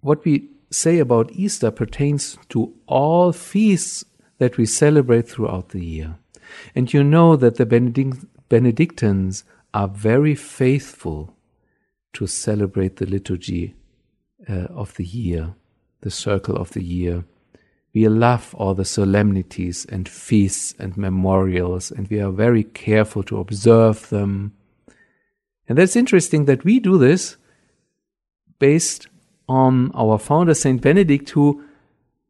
what 0.00 0.24
we 0.24 0.48
say 0.70 0.98
about 0.98 1.32
Easter 1.32 1.70
pertains 1.70 2.38
to 2.50 2.74
all 2.86 3.32
feasts 3.32 4.04
that 4.38 4.56
we 4.56 4.66
celebrate 4.66 5.28
throughout 5.28 5.70
the 5.70 5.84
year. 5.84 6.16
And 6.74 6.92
you 6.92 7.04
know 7.04 7.36
that 7.36 7.56
the 7.56 7.66
Benedict- 7.66 8.24
Benedictines 8.48 9.44
are 9.74 9.88
very 9.88 10.34
faithful 10.34 11.34
to 12.14 12.26
celebrate 12.26 12.96
the 12.96 13.06
liturgy 13.06 13.74
uh, 14.48 14.66
of 14.70 14.94
the 14.94 15.04
year, 15.04 15.54
the 16.00 16.10
circle 16.10 16.56
of 16.56 16.70
the 16.70 16.82
year. 16.82 17.24
We 17.94 18.08
love 18.08 18.54
all 18.54 18.74
the 18.74 18.84
solemnities 18.84 19.84
and 19.86 20.08
feasts 20.08 20.74
and 20.78 20.96
memorials, 20.96 21.90
and 21.90 22.08
we 22.08 22.20
are 22.20 22.30
very 22.30 22.64
careful 22.64 23.22
to 23.24 23.38
observe 23.38 24.08
them. 24.08 24.54
And 25.68 25.76
that's 25.76 25.96
interesting 25.96 26.46
that 26.46 26.64
we 26.64 26.80
do 26.80 26.96
this 26.96 27.36
based 28.58 29.08
on 29.48 29.90
our 29.94 30.18
founder, 30.18 30.54
Saint 30.54 30.80
Benedict, 30.82 31.30
who 31.30 31.64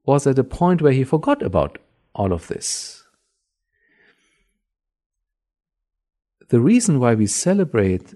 was 0.05 0.27
at 0.27 0.39
a 0.39 0.45
point 0.45 0.81
where 0.81 0.93
he 0.93 1.05
forgot 1.05 1.43
about 1.43 1.79
all 2.15 2.33
of 2.33 2.49
this. 2.49 3.05
The 6.49 6.61
reason 6.61 6.99
why 6.99 7.15
we 7.15 7.27
celebrate, 7.27 8.15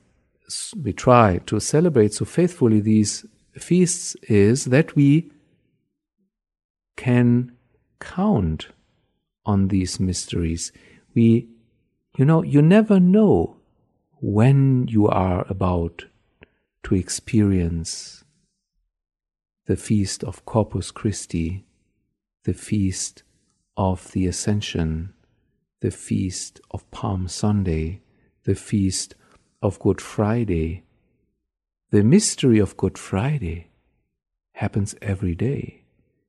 we 0.81 0.93
try 0.93 1.39
to 1.47 1.61
celebrate 1.61 2.15
so 2.15 2.25
faithfully 2.25 2.81
these 2.81 3.27
feasts 3.59 4.17
is 4.23 4.67
that 4.67 4.97
we 4.97 5.31
can 6.97 7.53
count 8.01 8.69
on 9.45 9.69
these 9.69 10.01
mysteries. 10.01 10.73
We, 11.15 11.49
you 12.17 12.25
know, 12.25 12.43
you 12.43 12.63
never 12.63 12.99
know 12.99 13.57
when 14.21 14.87
you 14.89 15.09
are 15.09 15.45
about 15.49 16.05
to 16.85 16.95
experience 16.95 18.25
the 19.67 19.77
feast 19.77 20.25
of 20.25 20.45
Corpus 20.45 20.91
Christi, 20.91 21.65
the 22.45 22.53
feast 22.53 23.23
of 23.77 24.11
the 24.13 24.27
Ascension, 24.27 25.15
the 25.81 25.91
feast 25.91 26.61
of 26.71 26.89
Palm 26.91 27.29
Sunday, 27.29 28.01
the 28.45 28.55
feast 28.55 29.15
of 29.61 29.79
Good 29.79 30.01
Friday. 30.01 30.83
The 31.91 32.03
mystery 32.03 32.59
of 32.59 32.77
Good 32.77 32.99
Friday 32.99 33.69
happens 34.55 34.95
every 35.01 35.35
day, 35.35 35.85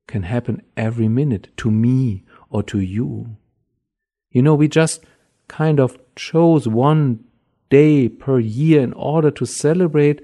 can 0.06 0.22
happen 0.22 0.62
every 0.76 1.08
minute 1.08 1.48
to 1.58 1.70
me 1.70 2.24
or 2.50 2.62
to 2.64 2.78
you. 2.78 3.36
You 4.30 4.42
know, 4.42 4.54
we 4.54 4.68
just 4.68 5.04
kind 5.48 5.80
of 5.80 5.98
chose 6.16 6.68
one 6.68 7.24
day 7.70 8.08
per 8.08 8.38
year 8.38 8.80
in 8.82 8.92
order 8.92 9.30
to 9.32 9.46
celebrate 9.46 10.20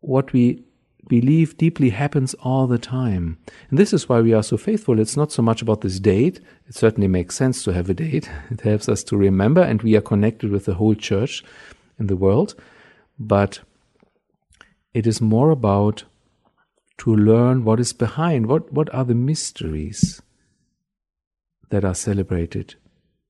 what 0.00 0.32
we 0.32 0.64
believe 1.08 1.56
deeply 1.56 1.90
happens 1.90 2.34
all 2.34 2.66
the 2.66 2.78
time. 2.78 3.38
And 3.70 3.78
this 3.78 3.92
is 3.92 4.08
why 4.08 4.20
we 4.20 4.34
are 4.34 4.42
so 4.42 4.56
faithful. 4.56 5.00
It's 5.00 5.16
not 5.16 5.32
so 5.32 5.42
much 5.42 5.62
about 5.62 5.80
this 5.80 5.98
date. 5.98 6.40
It 6.66 6.74
certainly 6.74 7.08
makes 7.08 7.34
sense 7.34 7.62
to 7.64 7.72
have 7.72 7.88
a 7.88 7.94
date. 7.94 8.30
It 8.50 8.60
helps 8.60 8.88
us 8.88 9.02
to 9.04 9.16
remember, 9.16 9.62
and 9.62 9.82
we 9.82 9.96
are 9.96 10.02
connected 10.02 10.50
with 10.50 10.66
the 10.66 10.74
whole 10.74 10.94
church 10.94 11.42
in 11.98 12.06
the 12.06 12.16
world. 12.16 12.54
But 13.18 13.60
it 14.94 15.06
is 15.06 15.20
more 15.20 15.50
about 15.50 16.04
to 16.98 17.14
learn 17.14 17.64
what 17.64 17.80
is 17.80 17.92
behind, 17.92 18.46
what, 18.46 18.72
what 18.72 18.92
are 18.92 19.04
the 19.04 19.14
mysteries 19.14 20.20
that 21.70 21.84
are 21.84 21.94
celebrated 21.94 22.74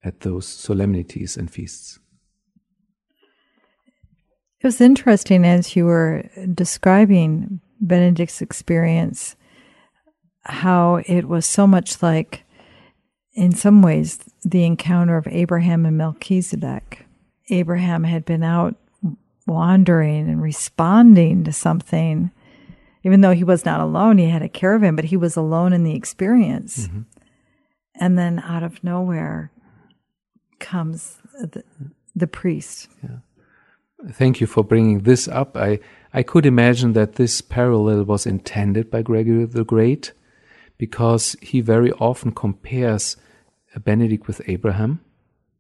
at 0.03 0.21
those 0.21 0.47
solemnities 0.47 1.37
and 1.37 1.51
feasts. 1.51 1.99
It 4.61 4.67
was 4.67 4.81
interesting 4.81 5.45
as 5.45 5.77
you 5.77 5.85
were 5.85 6.29
describing 6.53 7.61
Benedict's 7.81 8.43
experience, 8.43 9.37
how 10.43 10.97
it 11.07 11.29
was 11.29 11.47
so 11.47 11.67
much 11.67 12.03
like, 12.03 12.45
in 13.35 13.53
some 13.53 13.83
ways, 13.83 14.19
the 14.45 14.65
encounter 14.65 15.17
of 15.17 15.29
Abraham 15.29 15.87
and 15.87 15.97
Melchizedek. 15.97 17.07
Abraham 17.51 18.03
had 18.03 18.25
been 18.25 18.43
out 18.43 18.75
wandering 19.47 20.29
and 20.29 20.43
responding 20.43 21.45
to 21.45 21.53
something, 21.53 22.31
even 23.05 23.21
though 23.21 23.33
he 23.33 23.45
was 23.45 23.65
not 23.65 23.81
alone, 23.81 24.19
he 24.19 24.29
had 24.29 24.43
a 24.43 24.49
caravan, 24.49 24.97
but 24.97 25.07
he 25.07 25.17
was 25.17 25.37
alone 25.37 25.73
in 25.73 25.85
the 25.85 25.95
experience. 25.95 26.89
Mm-hmm. 26.89 27.03
And 27.95 28.19
then 28.19 28.41
out 28.41 28.65
of 28.65 28.83
nowhere 28.83 29.53
comes 30.59 31.17
the, 31.41 31.63
the 32.15 32.27
priest. 32.27 32.89
Yeah. 33.03 33.19
Thank 34.13 34.41
you 34.41 34.47
for 34.47 34.63
bringing 34.63 35.01
this 35.01 35.27
up. 35.27 35.57
I, 35.57 35.81
I 36.15 36.23
could 36.23 36.47
imagine 36.47 36.93
that 36.93 37.15
this 37.15 37.41
parallel 37.41 38.05
was 38.05 38.27
intended 38.27 38.91
by 38.91 39.03
Gregory 39.03 39.45
the 39.45 39.65
Great 39.65 40.13
because 40.77 41.37
he 41.43 41.61
very 41.61 41.91
often 41.93 42.31
compares 42.31 43.17
Benedict 43.85 44.27
with 44.27 44.41
Abraham. 44.49 45.01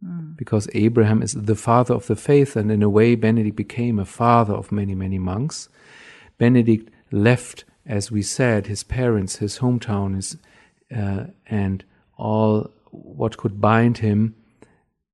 Mm. 0.05 0.37
Because 0.37 0.69
Abraham 0.75 1.23
is 1.23 1.33
the 1.33 1.57
father 1.57 1.95
of 1.95 2.07
the 2.07 2.15
faith, 2.15 2.55
and 2.55 2.71
in 2.71 2.85
a 2.85 2.89
way, 2.89 3.17
Benedict 3.17 3.57
became 3.57 3.99
a 3.99 4.05
father 4.05 4.55
of 4.55 4.71
many, 4.71 4.95
many 4.95 5.19
monks. 5.19 5.69
Benedict 6.39 6.89
left, 7.11 7.65
as 7.85 8.11
we 8.11 8.23
said, 8.23 8.69
his 8.69 8.85
parents, 8.85 9.37
his 9.37 9.59
hometown, 9.59 10.15
his, 10.15 10.37
uh, 10.97 11.25
and 11.47 11.85
all 12.17 12.71
what 12.91 13.37
could 13.37 13.61
bind 13.61 13.99
him 13.99 14.37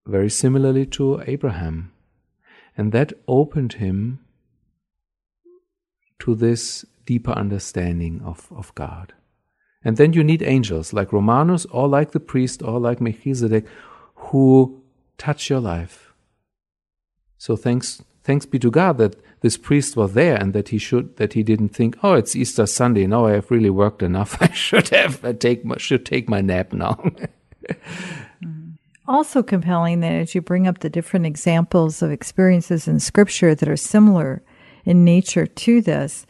very 0.06 0.28
similarly 0.28 0.84
to 0.84 1.22
Abraham. 1.26 1.93
And 2.76 2.92
that 2.92 3.12
opened 3.28 3.74
him 3.74 4.20
to 6.20 6.34
this 6.34 6.84
deeper 7.06 7.32
understanding 7.32 8.20
of, 8.24 8.48
of 8.50 8.74
God. 8.74 9.12
And 9.84 9.96
then 9.96 10.14
you 10.14 10.24
need 10.24 10.42
angels 10.42 10.92
like 10.92 11.12
Romanus 11.12 11.66
or 11.66 11.86
like 11.88 12.12
the 12.12 12.20
priest 12.20 12.62
or 12.62 12.80
like 12.80 13.00
Melchizedek 13.00 13.66
who 14.14 14.82
touch 15.18 15.50
your 15.50 15.60
life. 15.60 16.12
So 17.36 17.56
thanks 17.56 18.02
thanks 18.22 18.46
be 18.46 18.58
to 18.58 18.70
God 18.70 18.96
that 18.96 19.16
this 19.42 19.58
priest 19.58 19.96
was 19.96 20.14
there 20.14 20.36
and 20.36 20.54
that 20.54 20.70
he 20.70 20.78
should 20.78 21.16
that 21.18 21.34
he 21.34 21.42
didn't 21.42 21.68
think, 21.68 21.98
oh, 22.02 22.14
it's 22.14 22.34
Easter 22.34 22.64
Sunday. 22.64 23.06
Now 23.06 23.26
I 23.26 23.32
have 23.32 23.50
really 23.50 23.68
worked 23.68 24.02
enough. 24.02 24.38
I 24.40 24.50
should 24.52 24.88
have 24.88 25.22
I 25.22 25.32
take 25.34 25.62
should 25.78 26.06
take 26.06 26.28
my 26.28 26.40
nap 26.40 26.72
now. 26.72 26.98
Mm. 28.44 28.53
Also 29.06 29.42
compelling 29.42 30.00
that 30.00 30.12
as 30.12 30.34
you 30.34 30.40
bring 30.40 30.66
up 30.66 30.78
the 30.78 30.90
different 30.90 31.26
examples 31.26 32.02
of 32.02 32.10
experiences 32.10 32.88
in 32.88 33.00
Scripture 33.00 33.54
that 33.54 33.68
are 33.68 33.76
similar 33.76 34.42
in 34.84 35.04
nature 35.04 35.46
to 35.46 35.80
this, 35.80 36.26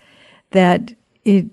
that 0.51 0.95
it 1.25 1.47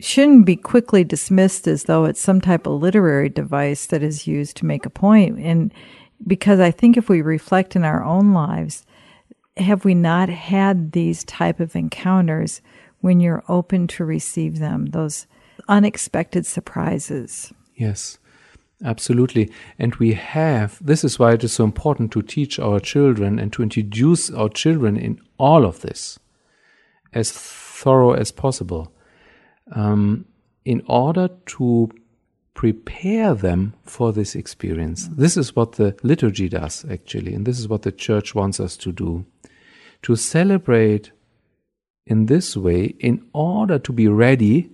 shouldn't 0.00 0.46
be 0.46 0.56
quickly 0.56 1.04
dismissed 1.04 1.66
as 1.66 1.84
though 1.84 2.04
it's 2.04 2.20
some 2.20 2.40
type 2.40 2.66
of 2.66 2.80
literary 2.80 3.28
device 3.28 3.86
that 3.86 4.02
is 4.02 4.26
used 4.26 4.56
to 4.56 4.66
make 4.66 4.86
a 4.86 4.90
point. 4.90 5.38
And 5.38 5.72
because 6.26 6.60
I 6.60 6.70
think 6.70 6.96
if 6.96 7.08
we 7.08 7.22
reflect 7.22 7.76
in 7.76 7.84
our 7.84 8.02
own 8.02 8.32
lives, 8.32 8.84
have 9.56 9.84
we 9.84 9.94
not 9.94 10.28
had 10.28 10.92
these 10.92 11.24
type 11.24 11.60
of 11.60 11.76
encounters 11.76 12.62
when 13.00 13.20
you're 13.20 13.44
open 13.48 13.86
to 13.88 14.04
receive 14.04 14.58
them, 14.58 14.86
those 14.86 15.26
unexpected 15.68 16.46
surprises? 16.46 17.52
Yes. 17.74 18.18
Absolutely. 18.84 19.50
And 19.78 19.94
we 19.96 20.14
have, 20.14 20.78
this 20.84 21.04
is 21.04 21.18
why 21.18 21.32
it 21.32 21.44
is 21.44 21.52
so 21.52 21.64
important 21.64 22.12
to 22.12 22.22
teach 22.22 22.58
our 22.58 22.80
children 22.80 23.38
and 23.38 23.52
to 23.52 23.62
introduce 23.62 24.30
our 24.30 24.48
children 24.48 24.96
in 24.96 25.20
all 25.38 25.64
of 25.66 25.80
this 25.80 26.18
as 27.12 27.30
thorough 27.30 28.12
as 28.12 28.32
possible 28.32 28.92
um, 29.72 30.24
in 30.64 30.82
order 30.86 31.28
to 31.46 31.90
prepare 32.54 33.34
them 33.34 33.74
for 33.84 34.12
this 34.12 34.34
experience. 34.34 35.08
This 35.08 35.36
is 35.36 35.56
what 35.56 35.72
the 35.72 35.96
liturgy 36.02 36.48
does, 36.48 36.84
actually, 36.90 37.34
and 37.34 37.46
this 37.46 37.58
is 37.58 37.68
what 37.68 37.82
the 37.82 37.92
church 37.92 38.34
wants 38.34 38.60
us 38.60 38.76
to 38.78 38.92
do 38.92 39.24
to 40.02 40.16
celebrate 40.16 41.12
in 42.06 42.26
this 42.26 42.56
way 42.56 42.84
in 42.98 43.26
order 43.32 43.78
to 43.78 43.92
be 43.92 44.08
ready 44.08 44.70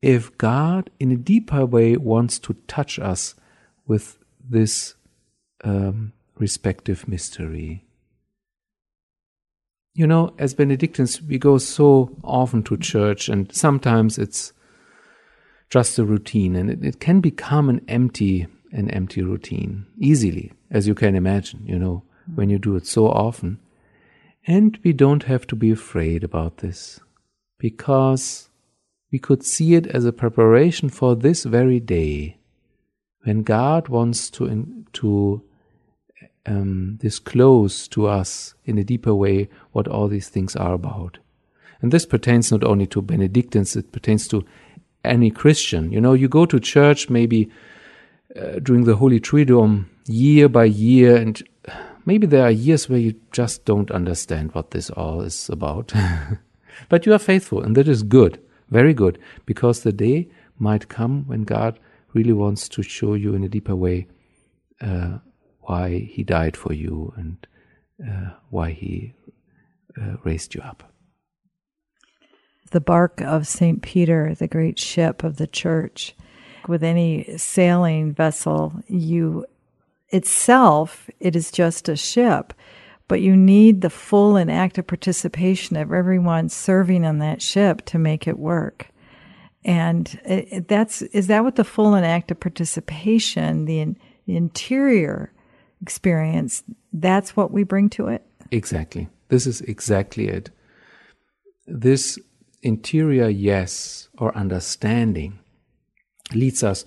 if 0.00 0.36
God, 0.38 0.90
in 1.00 1.10
a 1.10 1.16
deeper 1.16 1.66
way, 1.66 1.96
wants 1.96 2.38
to 2.40 2.54
touch 2.66 2.98
us 2.98 3.34
with 3.86 4.18
this 4.48 4.94
um, 5.64 6.12
respective 6.36 7.08
mystery. 7.08 7.84
You 9.94 10.06
know, 10.06 10.34
as 10.38 10.54
Benedictines, 10.54 11.20
we 11.20 11.38
go 11.38 11.58
so 11.58 12.16
often 12.22 12.62
to 12.64 12.76
church, 12.76 13.28
and 13.28 13.52
sometimes 13.52 14.18
it's 14.18 14.52
just 15.70 15.98
a 15.98 16.04
routine, 16.04 16.54
and 16.54 16.70
it, 16.70 16.84
it 16.84 17.00
can 17.00 17.20
become 17.20 17.68
an 17.68 17.84
empty, 17.88 18.46
an 18.70 18.90
empty 18.90 19.22
routine 19.22 19.86
easily, 19.98 20.52
as 20.70 20.86
you 20.86 20.94
can 20.94 21.16
imagine. 21.16 21.64
You 21.66 21.78
know, 21.78 22.04
when 22.36 22.48
you 22.48 22.58
do 22.58 22.76
it 22.76 22.86
so 22.86 23.08
often, 23.08 23.58
and 24.46 24.78
we 24.84 24.92
don't 24.92 25.24
have 25.24 25.46
to 25.48 25.56
be 25.56 25.72
afraid 25.72 26.22
about 26.22 26.58
this, 26.58 27.00
because 27.58 28.47
we 29.10 29.18
could 29.18 29.42
see 29.42 29.74
it 29.74 29.86
as 29.86 30.04
a 30.04 30.12
preparation 30.12 30.88
for 30.88 31.16
this 31.16 31.44
very 31.44 31.80
day, 31.80 32.38
when 33.22 33.42
God 33.42 33.88
wants 33.88 34.30
to 34.30 34.84
to 34.94 35.42
um, 36.46 36.96
disclose 37.00 37.88
to 37.88 38.06
us 38.06 38.54
in 38.64 38.78
a 38.78 38.84
deeper 38.84 39.14
way 39.14 39.48
what 39.72 39.88
all 39.88 40.08
these 40.08 40.28
things 40.28 40.56
are 40.56 40.74
about. 40.74 41.18
And 41.80 41.92
this 41.92 42.06
pertains 42.06 42.50
not 42.50 42.64
only 42.64 42.86
to 42.88 43.02
Benedictines, 43.02 43.76
it 43.76 43.92
pertains 43.92 44.26
to 44.28 44.44
any 45.04 45.30
Christian. 45.30 45.92
You 45.92 46.00
know, 46.00 46.12
you 46.12 46.28
go 46.28 46.46
to 46.46 46.58
church 46.58 47.08
maybe 47.08 47.50
uh, 48.36 48.58
during 48.62 48.84
the 48.84 48.96
Holy 48.96 49.20
Triduum 49.20 49.86
year 50.06 50.48
by 50.48 50.64
year, 50.64 51.16
and 51.16 51.40
maybe 52.04 52.26
there 52.26 52.44
are 52.44 52.50
years 52.50 52.88
where 52.88 52.98
you 52.98 53.14
just 53.30 53.64
don't 53.64 53.90
understand 53.90 54.52
what 54.54 54.72
this 54.72 54.90
all 54.90 55.20
is 55.20 55.48
about. 55.48 55.92
but 56.88 57.06
you 57.06 57.12
are 57.12 57.18
faithful, 57.18 57.62
and 57.62 57.76
that 57.76 57.88
is 57.88 58.02
good, 58.02 58.40
very 58.70 58.94
good, 58.94 59.18
because 59.46 59.82
the 59.82 59.92
day 59.92 60.28
might 60.58 60.88
come 60.88 61.26
when 61.26 61.42
God 61.42 61.78
really 62.14 62.32
wants 62.32 62.68
to 62.70 62.82
show 62.82 63.14
you 63.14 63.34
in 63.34 63.44
a 63.44 63.48
deeper 63.48 63.76
way 63.76 64.06
uh, 64.80 65.18
why 65.60 65.98
He 66.10 66.22
died 66.22 66.56
for 66.56 66.72
you 66.72 67.12
and 67.16 67.46
uh, 68.06 68.30
why 68.50 68.70
He 68.70 69.14
uh, 70.00 70.16
raised 70.24 70.54
you 70.54 70.62
up 70.62 70.92
the 72.70 72.80
bark 72.80 73.20
of 73.20 73.46
St. 73.46 73.82
Peter, 73.82 74.34
the 74.34 74.48
great 74.48 74.78
ship 74.78 75.24
of 75.24 75.36
the 75.36 75.46
church. 75.46 76.14
With 76.66 76.82
any 76.82 77.36
sailing 77.38 78.12
vessel, 78.12 78.82
you 78.88 79.46
itself, 80.10 81.08
it 81.20 81.34
is 81.34 81.50
just 81.50 81.88
a 81.88 81.96
ship, 81.96 82.52
but 83.08 83.22
you 83.22 83.34
need 83.34 83.80
the 83.80 83.90
full 83.90 84.36
and 84.36 84.50
active 84.50 84.86
participation 84.86 85.76
of 85.76 85.92
everyone 85.92 86.48
serving 86.48 87.04
on 87.04 87.18
that 87.18 87.42
ship 87.42 87.84
to 87.86 87.98
make 87.98 88.28
it 88.28 88.38
work. 88.38 88.88
And 89.64 90.20
it, 90.24 90.68
that's 90.68 91.02
is 91.02 91.26
that 91.26 91.42
what 91.42 91.56
the 91.56 91.64
full 91.64 91.94
and 91.94 92.06
active 92.06 92.38
participation, 92.38 93.64
the, 93.64 93.96
the 94.26 94.36
interior 94.36 95.32
experience, 95.82 96.62
that's 96.92 97.34
what 97.36 97.50
we 97.50 97.64
bring 97.64 97.90
to 97.90 98.08
it? 98.08 98.24
Exactly. 98.50 99.08
This 99.28 99.46
is 99.46 99.60
exactly 99.62 100.28
it. 100.28 100.50
This 101.66 102.18
interior 102.62 103.28
yes 103.28 104.08
or 104.18 104.36
understanding 104.36 105.38
leads 106.34 106.62
us 106.62 106.84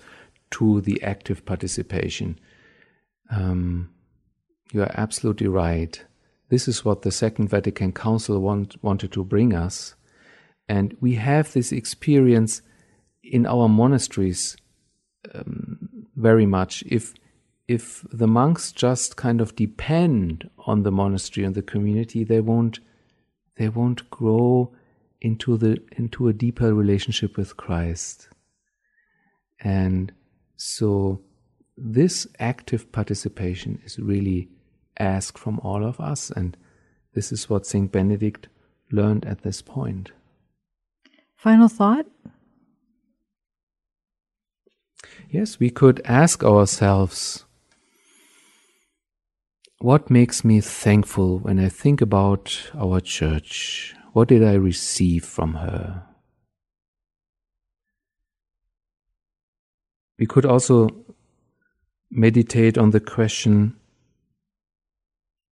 to 0.51 0.81
the 0.81 1.01
active 1.01 1.45
participation. 1.45 2.39
Um, 3.29 3.89
you 4.71 4.81
are 4.81 4.91
absolutely 4.95 5.47
right. 5.47 6.03
This 6.51 6.67
is 6.67 6.83
what 6.83 7.03
the 7.03 7.11
Second 7.11 7.47
Vatican 7.47 7.93
Council 7.93 8.37
want, 8.41 8.75
wanted 8.83 9.13
to 9.13 9.23
bring 9.23 9.53
us. 9.53 9.95
And 10.67 10.97
we 10.99 11.15
have 11.15 11.53
this 11.53 11.71
experience 11.71 12.61
in 13.23 13.45
our 13.45 13.69
monasteries 13.69 14.57
um, 15.33 16.07
very 16.17 16.45
much. 16.45 16.83
If, 16.85 17.13
if 17.69 18.05
the 18.11 18.27
monks 18.27 18.73
just 18.73 19.15
kind 19.15 19.39
of 19.39 19.55
depend 19.55 20.49
on 20.67 20.83
the 20.83 20.91
monastery 20.91 21.45
and 21.45 21.55
the 21.55 21.61
community, 21.61 22.25
they 22.25 22.41
won't, 22.41 22.81
they 23.55 23.69
won't 23.69 24.09
grow 24.09 24.73
into 25.21 25.55
the 25.55 25.77
into 25.97 26.27
a 26.27 26.33
deeper 26.33 26.73
relationship 26.73 27.37
with 27.37 27.55
Christ. 27.55 28.27
And 29.61 30.11
so 30.57 31.21
this 31.77 32.27
active 32.39 32.91
participation 32.91 33.79
is 33.85 33.99
really 33.99 34.49
asked 34.99 35.37
from 35.37 35.59
all 35.59 35.85
of 35.85 35.99
us 35.99 36.29
and 36.29 36.57
this 37.13 37.31
is 37.31 37.49
what 37.49 37.65
Saint 37.65 37.91
Benedict 37.91 38.47
learned 38.91 39.25
at 39.25 39.41
this 39.41 39.61
point. 39.61 40.11
Final 41.35 41.67
thought? 41.67 42.05
Yes, 45.29 45.59
we 45.59 45.69
could 45.69 46.01
ask 46.05 46.43
ourselves 46.43 47.45
what 49.79 50.11
makes 50.11 50.45
me 50.45 50.61
thankful 50.61 51.39
when 51.39 51.57
I 51.57 51.67
think 51.67 52.01
about 52.01 52.69
our 52.75 52.99
church? 52.99 53.95
What 54.13 54.27
did 54.27 54.43
I 54.43 54.53
receive 54.53 55.25
from 55.25 55.55
her? 55.55 56.03
We 60.19 60.27
could 60.27 60.45
also 60.45 60.89
meditate 62.11 62.77
on 62.77 62.91
the 62.91 62.99
question 62.99 63.75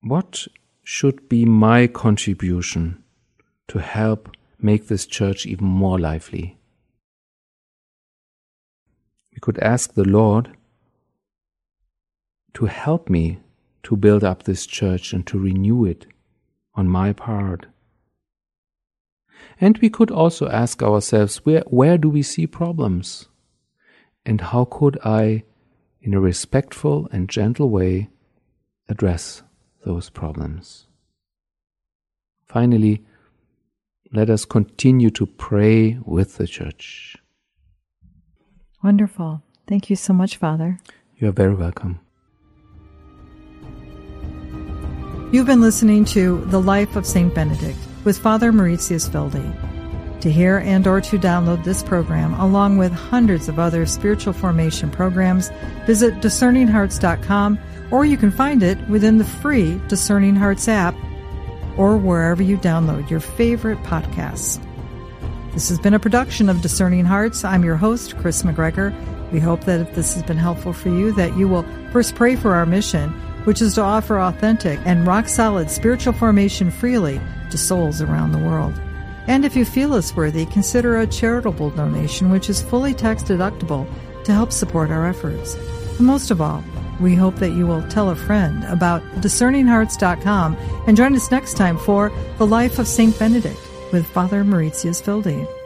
what 0.01 0.47
should 0.83 1.29
be 1.29 1.45
my 1.45 1.87
contribution 1.87 3.03
to 3.69 3.79
help 3.81 4.37
make 4.61 4.89
this 4.89 5.07
church 5.07 5.47
even 5.47 5.67
more 5.67 5.99
lively? 5.99 6.59
We 9.33 9.41
could 9.41 9.59
ask 9.59 9.95
the 9.95 10.09
Lord 10.09 10.57
to 12.55 12.67
help 12.67 13.09
me 13.09 13.39
to 13.85 13.97
build 13.97 14.25
up 14.25 14.43
this 14.43 14.67
church 14.67 15.13
and 15.13 15.27
to 15.27 15.39
renew 15.39 15.85
it 15.85 16.07
on 16.75 16.89
my 16.89 17.13
part. 17.13 17.67
And 19.61 19.79
we 19.79 19.91
could 19.91 20.11
also 20.11 20.49
ask 20.49 20.83
ourselves 20.83 21.45
where, 21.45 21.63
where 21.67 21.99
do 21.99 22.09
we 22.09 22.23
see 22.23 22.47
problems? 22.47 23.29
And 24.25 24.41
how 24.41 24.65
could 24.65 24.99
I, 25.05 25.45
in 26.01 26.15
a 26.15 26.21
respectful 26.21 27.09
and 27.13 27.29
gentle 27.29 27.71
way, 27.71 28.11
address 28.89 29.43
those 29.85 30.11
problems? 30.11 30.87
Finally, 32.47 33.05
let 34.13 34.31
us 34.31 34.45
continue 34.45 35.11
to 35.11 35.27
pray 35.27 35.99
with 36.05 36.37
the 36.39 36.47
church. 36.47 37.17
Wonderful. 38.83 39.43
Thank 39.67 39.91
you 39.91 39.97
so 39.97 40.13
much, 40.13 40.37
Father. 40.37 40.79
You 41.17 41.29
are 41.29 41.33
very 41.33 41.55
welcome. 41.55 42.01
You've 45.31 45.47
been 45.47 45.61
listening 45.61 46.07
to 46.07 46.43
The 46.47 46.61
Life 46.61 46.97
of 46.97 47.05
St. 47.05 47.35
Benedict 47.35 47.79
with 48.05 48.17
Father 48.17 48.51
Mauritius 48.51 49.13
Wilde. 49.13 49.68
To 50.21 50.33
hear 50.33 50.59
and 50.59 50.85
or 50.87 51.01
to 51.01 51.19
download 51.19 51.63
this 51.63 51.83
program 51.83 52.35
along 52.35 52.79
with 52.79 52.91
hundreds 52.91 53.49
of 53.49 53.59
other 53.59 53.87
spiritual 53.87 54.33
formation 54.33 54.91
programs, 54.91 55.51
visit 55.87 56.15
discerninghearts.com 56.15 57.59
or 57.91 58.05
you 58.05 58.17
can 58.17 58.33
find 58.33 58.63
it 58.63 58.79
within 58.89 59.19
the 59.19 59.25
free 59.25 59.81
Discerning 59.87 60.35
Hearts 60.35 60.67
app 60.67 60.95
or 61.77 61.97
wherever 61.97 62.43
you 62.43 62.59
download 62.59 63.09
your 63.09 63.21
favorite 63.21 63.79
podcasts. 63.85 64.63
This 65.53 65.69
has 65.69 65.79
been 65.79 65.95
a 65.95 66.01
production 66.01 66.49
of 66.49 66.63
Discerning 66.63 67.05
Hearts. 67.05 67.45
I'm 67.45 67.65
your 67.65 67.77
host, 67.77 68.17
Kris 68.19 68.43
McGregor. 68.43 68.93
We 69.31 69.39
hope 69.39 69.65
that 69.65 69.81
if 69.81 69.95
this 69.95 70.15
has 70.15 70.23
been 70.25 70.37
helpful 70.37 70.73
for 70.73 70.89
you, 70.89 71.13
that 71.13 71.37
you 71.37 71.47
will 71.47 71.65
first 71.93 72.17
pray 72.17 72.35
for 72.35 72.55
our 72.55 72.67
mission, 72.67 73.11
which 73.45 73.63
is 73.63 73.75
to 73.75 73.83
offer 73.83 74.19
authentic 74.19 74.81
and 74.85 75.07
rock 75.07 75.29
solid 75.29 75.71
spiritual 75.71 76.13
formation 76.13 76.71
freely 76.71 77.21
to 77.51 77.59
souls 77.59 78.03
around 78.03 78.33
the 78.33 78.39
world. 78.39 78.75
And 79.29 79.45
if 79.45 79.55
you 79.55 79.67
feel 79.67 79.93
us 79.93 80.17
worthy, 80.17 80.47
consider 80.47 80.99
a 80.99 81.07
charitable 81.07 81.71
donation, 81.71 82.31
which 82.31 82.49
is 82.49 82.63
fully 82.63 82.95
tax 82.95 83.23
deductible 83.23 83.87
to 84.25 84.33
help 84.33 84.51
support 84.51 84.91
our 84.91 85.07
efforts. 85.07 85.55
And 85.99 86.07
most 86.07 86.31
of 86.31 86.41
all, 86.41 86.65
we 86.99 87.15
hope 87.15 87.37
that 87.37 87.53
you 87.53 87.67
will 87.67 87.87
tell 87.89 88.09
a 88.09 88.17
friend 88.17 88.65
about 88.65 89.03
discerninghearts.com 89.17 90.57
and 90.87 90.97
join 90.97 91.15
us 91.15 91.31
next 91.31 91.59
time 91.59 91.77
for 91.77 92.11
The 92.39 92.47
Life 92.47 92.79
of 92.79 92.89
St. 92.89 93.17
Benedict 93.19 93.61
with 93.93 94.07
Father 94.07 94.45
Mauritius 94.45 95.07
Wilde. 95.07 95.58